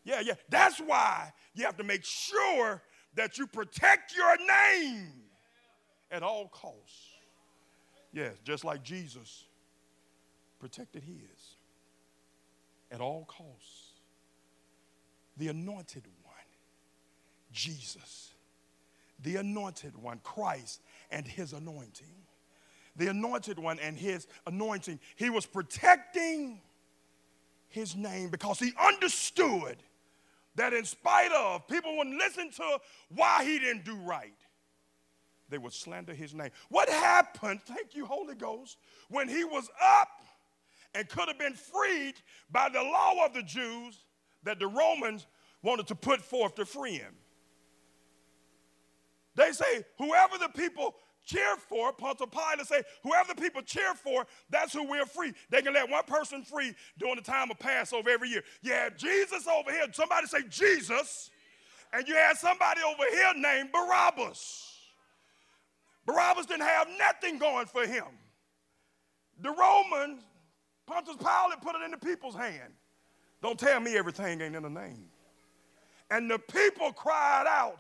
Yeah, 0.04 0.19
yeah. 0.19 0.34
That's 0.50 0.80
why 0.80 1.32
you 1.54 1.63
have 1.65 1.78
to 1.78 1.84
make 1.84 2.04
sure 2.04 2.82
that 3.15 3.38
you 3.38 3.47
protect 3.47 4.13
your 4.15 4.38
name 4.45 5.08
at 6.12 6.21
all 6.21 6.50
costs. 6.50 7.08
Yes, 8.12 8.36
just 8.43 8.65
like 8.65 8.84
Jesus 8.84 9.45
protected 10.60 11.04
his 11.04 11.56
at 12.91 13.00
all 13.00 13.26
costs 13.26 13.81
the 15.41 15.47
anointed 15.47 16.04
one, 16.21 16.36
Jesus, 17.51 18.30
the 19.23 19.38
anointed 19.38 19.97
one, 19.97 20.19
Christ 20.23 20.82
and 21.10 21.25
his 21.25 21.54
anointing. 21.54 22.13
The 22.95 23.08
anointed 23.08 23.58
one 23.58 23.80
and 23.80 23.97
his 23.97 24.27
anointing. 24.45 24.99
He 25.15 25.32
was 25.32 25.47
protecting 25.47 26.62
his 27.69 27.95
name 27.95 28.30
because 28.30 28.60
he 28.60 28.71
understood 28.80 29.77
that 30.54 30.73
in 30.73 30.86
spite 30.86 31.32
of 31.32 31.67
people 31.67 31.97
wouldn't 31.97 32.19
listen 32.19 32.51
to 32.51 32.77
why 33.10 33.43
he 33.43 33.58
didn't 33.58 33.84
do 33.84 33.95
right, 33.95 34.38
they 35.49 35.58
would 35.58 35.73
slander 35.73 36.13
his 36.13 36.36
name. 36.36 36.51
What 36.69 36.88
happened, 36.88 37.62
thank 37.65 37.95
you, 37.95 38.06
Holy 38.06 38.36
Ghost, 38.36 38.77
when 39.10 39.27
he 39.27 39.43
was 39.43 39.71
up 39.84 40.21
and 40.93 41.10
could 41.10 41.30
have 41.30 41.39
been 41.39 41.56
freed 41.56 42.13
by 42.51 42.69
the 42.69 42.84
law 42.84 43.25
of 43.25 43.34
the 43.34 43.41
Jews? 43.41 43.97
That 44.43 44.60
the 44.60 44.67
Romans 44.67 45.27
wanted 45.62 45.88
to 45.88 45.95
put 45.95 46.21
forth 46.21 46.56
to 46.56 46.65
free 46.65 46.93
him. 46.93 47.13
They 49.36 49.51
say, 49.51 49.86
whoever 49.97 50.38
the 50.38 50.49
people 50.49 50.95
cheer 51.25 51.56
for, 51.56 51.93
Pontius 51.93 52.30
Pilate 52.32 52.67
say, 52.67 52.84
whoever 53.04 53.34
the 53.34 53.41
people 53.41 53.62
cheer 53.62 53.93
for, 53.93 54.25
that's 54.49 54.73
who 54.73 54.89
we're 54.89 55.06
free. 55.06 55.34
They 55.49 55.62
can 55.62 55.73
let 55.73 55.89
one 55.89 56.04
person 56.04 56.43
free 56.43 56.73
during 56.97 57.15
the 57.15 57.21
time 57.21 57.51
of 57.51 57.60
Passover 57.60 58.10
every 58.10 58.30
year. 58.30 58.43
You 58.62 58.73
have 58.73 58.97
Jesus 58.97 59.47
over 59.47 59.71
here. 59.71 59.86
Somebody 59.93 60.27
say 60.27 60.43
Jesus. 60.49 61.30
And 61.93 62.08
you 62.08 62.15
had 62.15 62.38
somebody 62.38 62.82
over 62.82 63.04
here 63.12 63.34
named 63.36 63.71
Barabbas. 63.71 64.67
Barabbas 66.06 66.45
didn't 66.45 66.65
have 66.65 66.88
nothing 66.97 67.38
going 67.38 67.67
for 67.67 67.86
him. 67.86 68.06
The 69.41 69.51
Romans, 69.51 70.23
Pontius 70.88 71.17
Pilate 71.17 71.62
put 71.62 71.75
it 71.75 71.84
in 71.84 71.91
the 71.91 71.97
people's 71.97 72.36
hand. 72.36 72.73
Don't 73.41 73.58
tell 73.58 73.80
me 73.80 73.97
everything 73.97 74.41
ain't 74.41 74.56
in 74.56 74.63
the 74.63 74.69
name. 74.69 75.06
And 76.10 76.30
the 76.30 76.38
people 76.38 76.91
cried 76.91 77.45
out, 77.47 77.80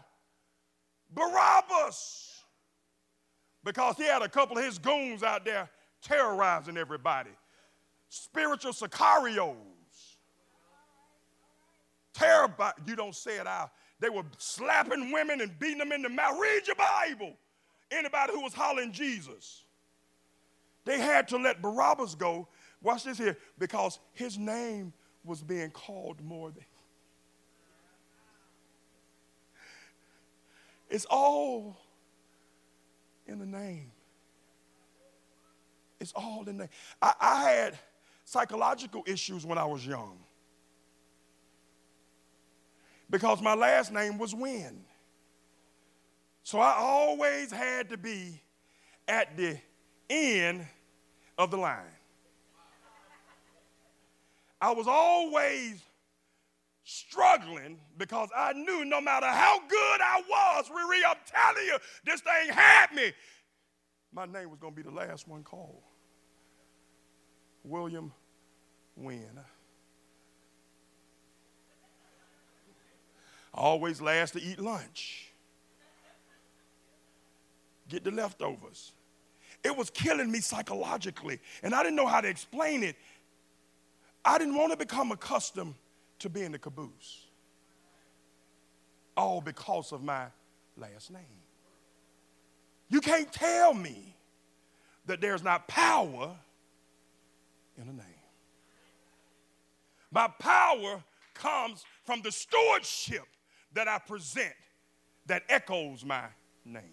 Barabbas, 1.13 2.43
because 3.63 3.97
he 3.97 4.03
had 4.03 4.21
a 4.21 4.29
couple 4.29 4.57
of 4.57 4.63
his 4.63 4.79
goons 4.79 5.21
out 5.21 5.45
there 5.45 5.69
terrorizing 6.01 6.77
everybody. 6.77 7.31
Spiritual 8.09 8.71
sicarios 8.71 9.55
terrified. 12.13 12.73
You 12.85 12.95
don't 12.95 13.15
say 13.15 13.37
it 13.37 13.47
out. 13.47 13.71
They 13.99 14.09
were 14.09 14.23
slapping 14.37 15.11
women 15.11 15.41
and 15.41 15.57
beating 15.59 15.77
them 15.77 15.91
in 15.91 16.01
the 16.01 16.09
mouth. 16.09 16.39
Read 16.39 16.65
your 16.65 16.75
Bible. 16.75 17.33
Anybody 17.91 18.33
who 18.33 18.41
was 18.41 18.53
hollering 18.53 18.91
Jesus. 18.91 19.63
They 20.85 20.99
had 20.99 21.27
to 21.27 21.37
let 21.37 21.61
Barabbas 21.61 22.15
go. 22.15 22.47
Watch 22.81 23.03
this 23.03 23.19
here, 23.19 23.37
because 23.59 23.99
his 24.13 24.39
name 24.39 24.91
was 25.23 25.41
being 25.41 25.69
called 25.71 26.21
more 26.21 26.51
than. 26.51 26.65
It's 30.89 31.05
all 31.09 31.77
in 33.25 33.39
the 33.39 33.45
name. 33.45 33.91
It's 35.99 36.11
all 36.13 36.41
in 36.41 36.57
the 36.57 36.63
name. 36.63 36.69
I, 37.01 37.13
I 37.19 37.43
had 37.43 37.79
psychological 38.25 39.03
issues 39.05 39.45
when 39.45 39.57
I 39.57 39.65
was 39.65 39.85
young 39.85 40.17
because 43.09 43.41
my 43.41 43.53
last 43.53 43.91
name 43.91 44.17
was 44.17 44.33
Wynn. 44.33 44.83
So 46.43 46.59
I 46.59 46.75
always 46.77 47.51
had 47.51 47.89
to 47.89 47.97
be 47.97 48.41
at 49.07 49.37
the 49.37 49.57
end 50.09 50.65
of 51.37 51.51
the 51.51 51.57
line. 51.57 51.85
I 54.61 54.71
was 54.71 54.85
always 54.87 55.81
struggling 56.83 57.79
because 57.97 58.29
I 58.35 58.53
knew 58.53 58.85
no 58.85 59.01
matter 59.01 59.25
how 59.25 59.59
good 59.67 60.01
I 60.01 60.21
was, 60.29 60.69
Riri, 60.69 61.01
I'm 61.07 61.17
telling 61.25 61.65
you, 61.65 61.77
this 62.05 62.21
thing 62.21 62.53
had 62.53 62.93
me. 62.93 63.11
My 64.13 64.25
name 64.25 64.49
was 64.49 64.59
going 64.59 64.73
to 64.73 64.75
be 64.75 64.87
the 64.87 64.95
last 64.95 65.27
one 65.27 65.43
called. 65.43 65.81
William 67.63 68.11
Wynn. 68.95 69.39
Always 73.53 74.01
last 74.01 74.31
to 74.31 74.41
eat 74.41 74.59
lunch. 74.59 75.31
Get 77.89 78.03
the 78.03 78.11
leftovers. 78.11 78.93
It 79.63 79.75
was 79.75 79.89
killing 79.89 80.31
me 80.31 80.39
psychologically, 80.39 81.39
and 81.61 81.75
I 81.75 81.83
didn't 81.83 81.95
know 81.95 82.07
how 82.07 82.21
to 82.21 82.27
explain 82.27 82.83
it. 82.83 82.95
I 84.23 84.37
didn't 84.37 84.55
want 84.55 84.71
to 84.71 84.77
become 84.77 85.11
accustomed 85.11 85.75
to 86.19 86.29
being 86.29 86.51
the 86.51 86.59
caboose. 86.59 87.27
All 89.17 89.41
because 89.41 89.91
of 89.91 90.03
my 90.03 90.25
last 90.77 91.11
name. 91.11 91.23
You 92.89 93.01
can't 93.01 93.31
tell 93.31 93.73
me 93.73 94.15
that 95.05 95.21
there's 95.21 95.43
not 95.43 95.67
power 95.67 96.35
in 97.77 97.83
a 97.83 97.93
name. 97.93 98.05
My 100.11 100.27
power 100.39 101.01
comes 101.33 101.85
from 102.05 102.21
the 102.21 102.31
stewardship 102.31 103.25
that 103.73 103.87
I 103.87 103.97
present 103.97 104.53
that 105.25 105.43
echoes 105.49 106.03
my 106.03 106.25
name. 106.65 106.83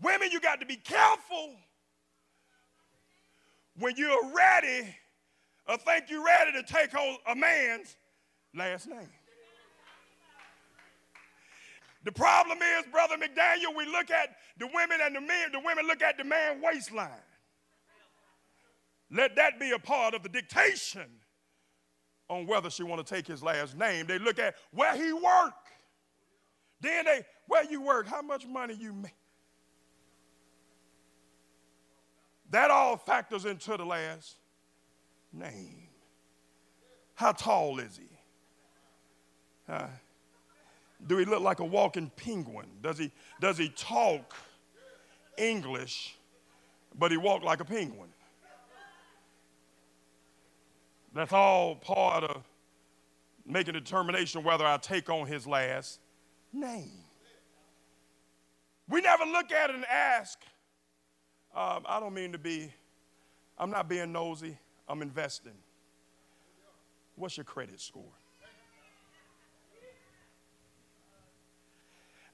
Women, 0.00 0.30
you 0.30 0.40
got 0.40 0.60
to 0.60 0.66
be 0.66 0.76
careful 0.76 1.56
when 3.78 3.94
you're 3.96 4.32
ready 4.32 4.94
or 5.68 5.76
think 5.76 6.06
you're 6.08 6.24
ready 6.24 6.52
to 6.52 6.62
take 6.62 6.94
on 6.94 7.16
a 7.26 7.34
man's 7.34 7.96
last 8.54 8.88
name. 8.88 9.08
The 12.04 12.12
problem 12.12 12.58
is, 12.78 12.86
Brother 12.90 13.16
McDaniel, 13.16 13.76
we 13.76 13.84
look 13.84 14.10
at 14.10 14.36
the 14.58 14.66
women 14.72 14.98
and 15.02 15.14
the 15.14 15.20
men, 15.20 15.52
the 15.52 15.60
women 15.60 15.86
look 15.86 16.00
at 16.00 16.16
the 16.16 16.24
man 16.24 16.62
waistline. 16.62 17.10
Let 19.10 19.36
that 19.36 19.60
be 19.60 19.72
a 19.72 19.78
part 19.78 20.14
of 20.14 20.22
the 20.22 20.28
dictation 20.28 21.06
on 22.30 22.46
whether 22.46 22.70
she 22.70 22.82
want 22.82 23.06
to 23.06 23.14
take 23.14 23.26
his 23.26 23.42
last 23.42 23.76
name. 23.76 24.06
They 24.06 24.18
look 24.18 24.38
at 24.38 24.54
where 24.70 24.96
he 24.96 25.12
work. 25.12 25.54
Then 26.80 27.04
they, 27.04 27.24
where 27.46 27.64
you 27.64 27.82
work, 27.82 28.06
how 28.06 28.22
much 28.22 28.46
money 28.46 28.74
you 28.74 28.92
make. 28.92 29.12
That 32.50 32.70
all 32.70 32.96
factors 32.96 33.44
into 33.44 33.76
the 33.76 33.84
last 33.84 34.36
name. 35.32 35.88
How 37.14 37.32
tall 37.32 37.78
is 37.80 37.96
he? 37.96 38.08
Uh, 39.68 39.86
do 41.06 41.16
he 41.18 41.24
look 41.24 41.42
like 41.42 41.60
a 41.60 41.64
walking 41.64 42.10
penguin? 42.16 42.66
Does 42.82 42.98
he, 42.98 43.12
does 43.40 43.58
he 43.58 43.68
talk 43.70 44.34
English, 45.36 46.16
but 46.98 47.10
he 47.10 47.16
walk 47.16 47.42
like 47.42 47.60
a 47.60 47.64
penguin? 47.64 48.08
That's 51.14 51.32
all 51.32 51.76
part 51.76 52.24
of 52.24 52.42
making 53.46 53.74
a 53.74 53.80
determination 53.80 54.44
whether 54.44 54.64
I 54.64 54.76
take 54.76 55.08
on 55.08 55.26
his 55.26 55.46
last 55.46 56.00
name. 56.52 56.90
We 58.88 59.00
never 59.00 59.24
look 59.24 59.52
at 59.52 59.70
it 59.70 59.76
and 59.76 59.84
ask, 59.86 60.38
um, 61.54 61.84
I 61.86 62.00
don't 62.00 62.14
mean 62.14 62.32
to 62.32 62.38
be, 62.38 62.72
I'm 63.58 63.70
not 63.70 63.88
being 63.88 64.12
nosy, 64.12 64.56
I'm 64.88 65.02
investing. 65.02 65.52
What's 67.16 67.36
your 67.36 67.44
credit 67.44 67.80
score? 67.80 68.04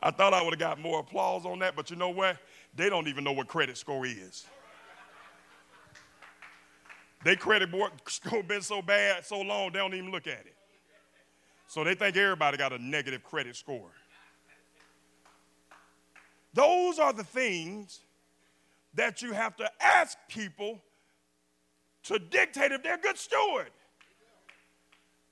I 0.03 0.11
thought 0.11 0.35
I 0.35 0.43
would 0.43 0.53
have 0.53 0.61
got 0.61 0.79
more 0.79 1.01
applause 1.01 1.47
on 1.47 1.61
that, 1.61 1.75
but 1.75 1.91
you 1.91 1.97
know 1.97 2.11
what? 2.11 2.37
They 2.77 2.91
don't 2.91 3.09
even 3.09 3.25
know 3.25 3.33
what 3.33 3.49
credit 3.49 3.79
score 3.79 4.05
is. 4.05 4.47
They 7.25 7.37
credit 7.37 7.71
score 8.09 8.43
been 8.43 8.61
so 8.61 8.83
bad 8.83 9.25
so 9.25 9.41
long 9.41 9.73
they 9.73 9.79
don't 9.79 9.95
even 9.95 10.11
look 10.11 10.27
at 10.27 10.41
it. 10.41 10.55
So 11.67 11.83
they 11.83 11.95
think 11.95 12.17
everybody 12.17 12.59
got 12.59 12.75
a 12.75 12.79
negative 12.79 13.25
credit 13.25 13.57
score. 13.57 13.91
Those 16.53 16.99
are 16.99 17.13
the 17.13 17.25
things 17.25 18.01
that 18.93 19.23
you 19.23 19.33
have 19.33 19.57
to 19.57 19.69
ask 19.81 20.19
people 20.29 20.81
to 22.05 22.19
dictate 22.19 22.73
if 22.73 22.83
they're 22.83 22.95
a 22.95 23.01
good 23.01 23.19
steward. 23.19 23.71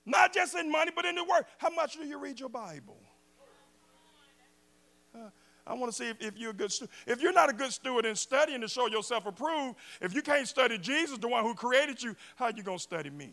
Not 0.04 0.34
just 0.34 0.56
in 0.56 0.70
money, 0.70 0.90
but 0.94 1.04
in 1.04 1.14
the 1.14 1.24
word. 1.24 1.44
How 1.58 1.70
much 1.70 1.94
do 1.94 2.04
you 2.04 2.18
read 2.18 2.40
your 2.40 2.48
Bible? 2.48 2.98
I 5.64 5.74
want 5.74 5.92
to 5.92 5.96
see 5.96 6.08
if, 6.08 6.20
if 6.20 6.36
you're 6.36 6.50
a 6.50 6.54
good 6.54 6.72
steward. 6.72 6.90
If 7.06 7.22
you're 7.22 7.32
not 7.32 7.48
a 7.48 7.52
good 7.52 7.72
steward 7.72 8.04
in 8.04 8.16
studying 8.16 8.60
to 8.62 8.68
show 8.68 8.88
yourself 8.88 9.26
approved, 9.26 9.76
if 10.00 10.12
you 10.14 10.22
can't 10.22 10.48
study 10.48 10.76
Jesus, 10.78 11.18
the 11.18 11.28
one 11.28 11.44
who 11.44 11.54
created 11.54 12.02
you, 12.02 12.16
how 12.34 12.46
are 12.46 12.52
you 12.56 12.62
going 12.62 12.78
to 12.78 12.82
study 12.82 13.10
me? 13.10 13.32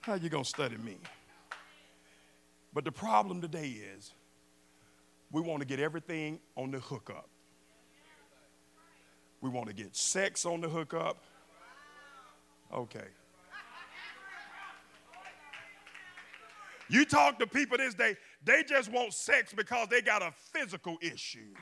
How 0.00 0.14
are 0.14 0.18
you 0.18 0.30
going 0.30 0.44
to 0.44 0.50
study 0.50 0.78
me? 0.78 0.96
But 2.72 2.84
the 2.84 2.92
problem 2.92 3.40
today 3.40 3.76
is 3.96 4.14
we 5.30 5.40
want 5.40 5.60
to 5.60 5.66
get 5.66 5.78
everything 5.78 6.40
on 6.56 6.70
the 6.70 6.80
hookup. 6.80 7.28
We 9.40 9.48
want 9.48 9.68
to 9.68 9.74
get 9.74 9.96
sex 9.96 10.44
on 10.44 10.60
the 10.60 10.68
hookup. 10.68 11.16
Okay. 12.72 13.06
You 16.88 17.04
talk 17.04 17.38
to 17.38 17.46
people 17.46 17.78
this 17.78 17.94
day, 17.94 18.16
they 18.44 18.64
just 18.64 18.90
want 18.90 19.14
sex 19.14 19.52
because 19.52 19.88
they 19.88 20.02
got 20.02 20.22
a 20.22 20.32
physical 20.52 20.98
issue. 21.00 21.54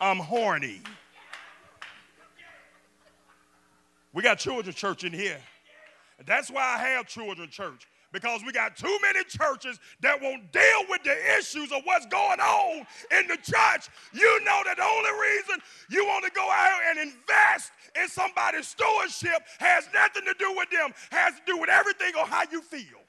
I'm 0.00 0.18
horny. 0.18 0.80
We 4.12 4.22
got 4.22 4.38
children's 4.38 4.76
church 4.76 5.04
in 5.04 5.12
here. 5.12 5.38
That's 6.26 6.50
why 6.50 6.62
I 6.62 6.78
have 6.78 7.06
children's 7.06 7.52
church 7.52 7.86
because 8.12 8.42
we 8.44 8.52
got 8.52 8.76
too 8.76 8.98
many 9.02 9.24
churches 9.24 9.78
that 10.00 10.20
won't 10.20 10.52
deal 10.52 10.82
with 10.88 11.02
the 11.02 11.16
issues 11.38 11.72
of 11.72 11.82
what's 11.84 12.06
going 12.06 12.40
on 12.40 12.86
in 13.18 13.26
the 13.26 13.36
church. 13.36 13.88
You 14.12 14.44
know 14.44 14.60
that 14.64 14.76
the 14.76 14.84
only 14.84 15.10
reason 15.20 15.60
you 15.90 16.04
want 16.06 16.24
to 16.24 16.30
go 16.32 16.48
out 16.50 16.80
and 16.90 16.98
invest 16.98 17.72
in 18.00 18.08
somebody's 18.08 18.68
stewardship 18.68 19.42
has 19.58 19.88
nothing 19.94 20.24
to 20.24 20.34
do 20.38 20.54
with 20.56 20.70
them, 20.70 20.90
has 21.10 21.34
to 21.34 21.40
do 21.46 21.58
with 21.58 21.70
everything 21.70 22.14
on 22.16 22.26
how 22.26 22.42
you 22.50 22.62
feel. 22.62 23.00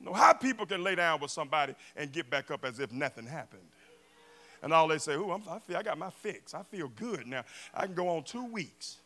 know 0.00 0.12
how 0.12 0.32
people 0.32 0.64
can 0.64 0.82
lay 0.82 0.94
down 0.94 1.20
with 1.20 1.30
somebody 1.30 1.74
and 1.96 2.12
get 2.12 2.30
back 2.30 2.50
up 2.50 2.64
as 2.64 2.78
if 2.78 2.92
nothing 2.92 3.26
happened. 3.26 3.68
And 4.62 4.72
all 4.72 4.88
they 4.88 4.98
say, 4.98 5.14
"Oh, 5.14 5.40
I 5.48 5.58
feel 5.60 5.76
I 5.76 5.82
got 5.82 5.98
my 5.98 6.10
fix. 6.10 6.54
I 6.54 6.62
feel 6.62 6.88
good 6.88 7.26
now. 7.26 7.44
I 7.74 7.86
can 7.86 7.94
go 7.94 8.08
on 8.08 8.24
two 8.24 8.44
weeks." 8.44 8.98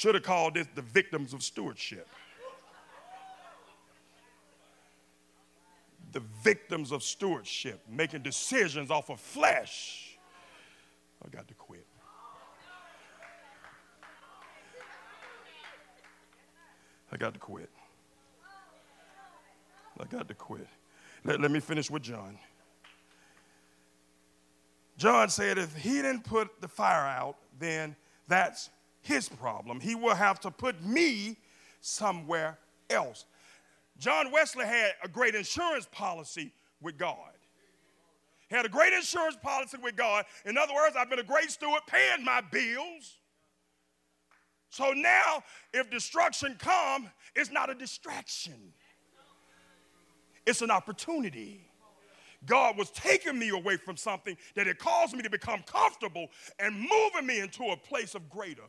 Should 0.00 0.14
have 0.14 0.24
called 0.24 0.54
this 0.54 0.66
the 0.74 0.80
victims 0.80 1.34
of 1.34 1.42
stewardship. 1.42 2.08
The 6.12 6.22
victims 6.42 6.90
of 6.90 7.02
stewardship, 7.02 7.82
making 7.86 8.22
decisions 8.22 8.90
off 8.90 9.10
of 9.10 9.20
flesh. 9.20 10.16
I 11.22 11.28
got 11.28 11.46
to 11.48 11.54
quit. 11.54 11.86
I 17.12 17.18
got 17.18 17.34
to 17.34 17.38
quit. 17.38 17.68
I 20.00 20.04
got 20.06 20.28
to 20.28 20.34
quit. 20.34 20.66
Let, 21.24 21.42
let 21.42 21.50
me 21.50 21.60
finish 21.60 21.90
with 21.90 22.04
John. 22.04 22.38
John 24.96 25.28
said 25.28 25.58
if 25.58 25.76
he 25.76 25.96
didn't 25.96 26.24
put 26.24 26.62
the 26.62 26.68
fire 26.68 27.06
out, 27.06 27.36
then 27.58 27.94
that's 28.28 28.70
his 29.02 29.28
problem. 29.28 29.80
He 29.80 29.94
will 29.94 30.14
have 30.14 30.40
to 30.40 30.50
put 30.50 30.82
me 30.84 31.36
somewhere 31.80 32.58
else. 32.88 33.24
John 33.98 34.32
Wesley 34.32 34.64
had 34.64 34.92
a 35.02 35.08
great 35.08 35.34
insurance 35.34 35.86
policy 35.90 36.52
with 36.80 36.96
God. 36.96 37.16
He 38.48 38.56
had 38.56 38.66
a 38.66 38.70
great 38.70 38.92
insurance 38.92 39.36
policy 39.40 39.78
with 39.80 39.96
God. 39.96 40.24
In 40.44 40.58
other 40.58 40.74
words, 40.74 40.96
I've 40.96 41.08
been 41.08 41.20
a 41.20 41.24
great 41.24 41.50
steward 41.50 41.82
paying 41.86 42.24
my 42.24 42.40
bills. 42.40 43.18
So 44.70 44.92
now, 44.92 45.42
if 45.72 45.90
destruction 45.90 46.56
come, 46.58 47.10
it's 47.36 47.50
not 47.50 47.70
a 47.70 47.74
distraction. 47.74 48.72
It's 50.46 50.62
an 50.62 50.70
opportunity. 50.70 51.60
God 52.46 52.78
was 52.78 52.90
taking 52.90 53.38
me 53.38 53.50
away 53.50 53.76
from 53.76 53.96
something 53.96 54.36
that 54.54 54.66
had 54.66 54.78
caused 54.78 55.14
me 55.14 55.22
to 55.22 55.30
become 55.30 55.62
comfortable 55.66 56.28
and 56.58 56.74
moving 56.74 57.26
me 57.26 57.40
into 57.40 57.64
a 57.64 57.76
place 57.76 58.14
of 58.14 58.30
greater. 58.30 58.62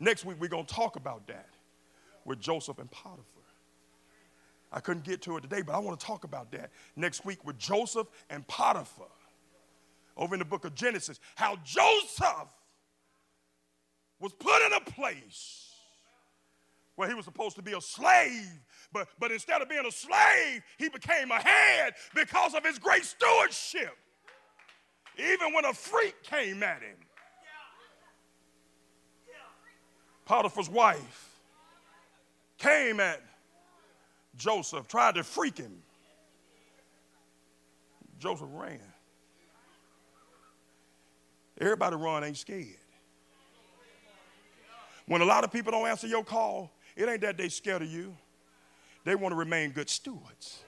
Next 0.00 0.24
week, 0.24 0.38
we're 0.40 0.48
going 0.48 0.64
to 0.64 0.74
talk 0.74 0.96
about 0.96 1.26
that 1.28 1.48
with 2.24 2.40
Joseph 2.40 2.78
and 2.78 2.90
Potiphar. 2.90 3.24
I 4.72 4.80
couldn't 4.80 5.04
get 5.04 5.20
to 5.22 5.36
it 5.36 5.42
today, 5.42 5.62
but 5.62 5.74
I 5.74 5.78
want 5.78 6.00
to 6.00 6.06
talk 6.06 6.24
about 6.24 6.50
that 6.52 6.70
next 6.96 7.24
week 7.24 7.44
with 7.44 7.58
Joseph 7.58 8.06
and 8.30 8.46
Potiphar 8.48 9.06
over 10.16 10.34
in 10.34 10.38
the 10.38 10.44
book 10.44 10.64
of 10.64 10.74
Genesis. 10.74 11.20
How 11.34 11.56
Joseph 11.64 12.48
was 14.20 14.32
put 14.32 14.64
in 14.66 14.72
a 14.72 14.80
place 14.80 15.66
where 16.94 17.08
he 17.08 17.14
was 17.14 17.24
supposed 17.24 17.56
to 17.56 17.62
be 17.62 17.72
a 17.72 17.80
slave, 17.80 18.60
but, 18.92 19.08
but 19.18 19.32
instead 19.32 19.60
of 19.60 19.68
being 19.68 19.86
a 19.86 19.92
slave, 19.92 20.62
he 20.78 20.88
became 20.88 21.30
a 21.30 21.40
head 21.40 21.94
because 22.14 22.54
of 22.54 22.64
his 22.64 22.78
great 22.78 23.04
stewardship. 23.04 23.96
Even 25.18 25.52
when 25.52 25.64
a 25.64 25.72
freak 25.72 26.22
came 26.22 26.62
at 26.62 26.80
him. 26.80 26.96
Potiphar's 30.30 30.70
wife 30.70 31.28
came 32.56 33.00
at 33.00 33.20
Joseph, 34.36 34.86
tried 34.86 35.16
to 35.16 35.24
freak 35.24 35.58
him. 35.58 35.82
Joseph 38.20 38.46
ran. 38.52 38.78
Everybody 41.60 41.96
run 41.96 42.22
ain't 42.22 42.36
scared. 42.36 42.68
When 45.06 45.20
a 45.20 45.24
lot 45.24 45.42
of 45.42 45.50
people 45.50 45.72
don't 45.72 45.88
answer 45.88 46.06
your 46.06 46.22
call, 46.22 46.70
it 46.94 47.08
ain't 47.08 47.22
that 47.22 47.36
they 47.36 47.48
scared 47.48 47.82
of 47.82 47.88
you. 47.88 48.16
They 49.02 49.16
want 49.16 49.32
to 49.32 49.36
remain 49.36 49.72
good 49.72 49.90
stewards 49.90 50.60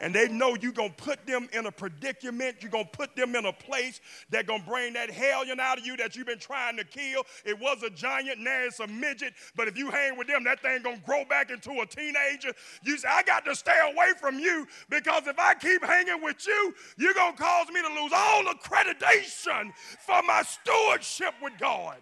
and 0.00 0.14
they 0.14 0.28
know 0.28 0.56
you're 0.60 0.72
going 0.72 0.90
to 0.90 1.02
put 1.02 1.26
them 1.26 1.48
in 1.52 1.66
a 1.66 1.72
predicament. 1.72 2.56
You're 2.60 2.70
going 2.70 2.86
to 2.86 2.90
put 2.90 3.14
them 3.14 3.34
in 3.36 3.46
a 3.46 3.52
place 3.52 4.00
that's 4.30 4.46
going 4.46 4.62
to 4.62 4.66
bring 4.66 4.92
that 4.94 5.10
hellion 5.10 5.60
out 5.60 5.78
of 5.78 5.86
you 5.86 5.96
that 5.98 6.16
you've 6.16 6.26
been 6.26 6.38
trying 6.38 6.76
to 6.76 6.84
kill. 6.84 7.24
It 7.44 7.58
was 7.58 7.82
a 7.82 7.90
giant, 7.90 8.40
now 8.40 8.64
it's 8.64 8.80
a 8.80 8.86
midget. 8.86 9.34
But 9.56 9.68
if 9.68 9.78
you 9.78 9.90
hang 9.90 10.16
with 10.18 10.26
them, 10.26 10.44
that 10.44 10.60
thing 10.60 10.82
going 10.82 10.98
to 10.98 11.02
grow 11.04 11.24
back 11.24 11.50
into 11.50 11.70
a 11.80 11.86
teenager. 11.86 12.52
You 12.82 12.98
say, 12.98 13.08
I 13.08 13.22
got 13.22 13.44
to 13.44 13.54
stay 13.54 13.78
away 13.92 14.08
from 14.20 14.38
you 14.38 14.66
because 14.90 15.26
if 15.26 15.38
I 15.38 15.54
keep 15.54 15.84
hanging 15.84 16.22
with 16.22 16.46
you, 16.46 16.74
you're 16.98 17.14
going 17.14 17.36
to 17.36 17.42
cause 17.42 17.68
me 17.68 17.80
to 17.82 18.02
lose 18.02 18.12
all 18.14 18.44
accreditation 18.44 19.72
for 20.04 20.22
my 20.22 20.42
stewardship 20.42 21.34
with 21.42 21.52
God. 21.58 21.96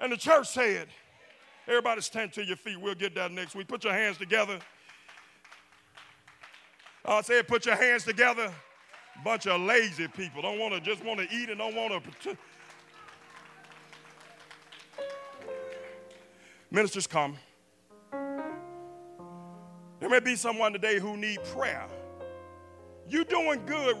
And 0.00 0.12
the 0.12 0.16
church 0.16 0.48
said, 0.48 0.88
Everybody 1.68 2.00
stand 2.00 2.32
to 2.32 2.44
your 2.44 2.56
feet. 2.56 2.80
We'll 2.80 2.96
get 2.96 3.14
that 3.14 3.30
next 3.30 3.54
week. 3.54 3.68
Put 3.68 3.84
your 3.84 3.92
hands 3.92 4.18
together. 4.18 4.58
I 7.04 7.22
said, 7.22 7.48
put 7.48 7.66
your 7.66 7.76
hands 7.76 8.04
together. 8.04 8.52
Bunch 9.24 9.46
of 9.46 9.60
lazy 9.60 10.08
people. 10.08 10.42
Don't 10.42 10.58
want 10.58 10.74
to 10.74 10.80
just 10.80 11.04
want 11.04 11.20
to 11.20 11.26
eat 11.34 11.50
and 11.50 11.58
don't 11.58 11.74
want 11.74 12.02
to. 12.22 12.36
Ministers 16.70 17.06
come. 17.06 17.36
There 20.00 20.08
may 20.08 20.20
be 20.20 20.36
someone 20.36 20.72
today 20.72 20.98
who 20.98 21.16
need 21.16 21.44
prayer. 21.52 21.86
You 23.08 23.24
doing 23.24 23.66
good 23.66 24.00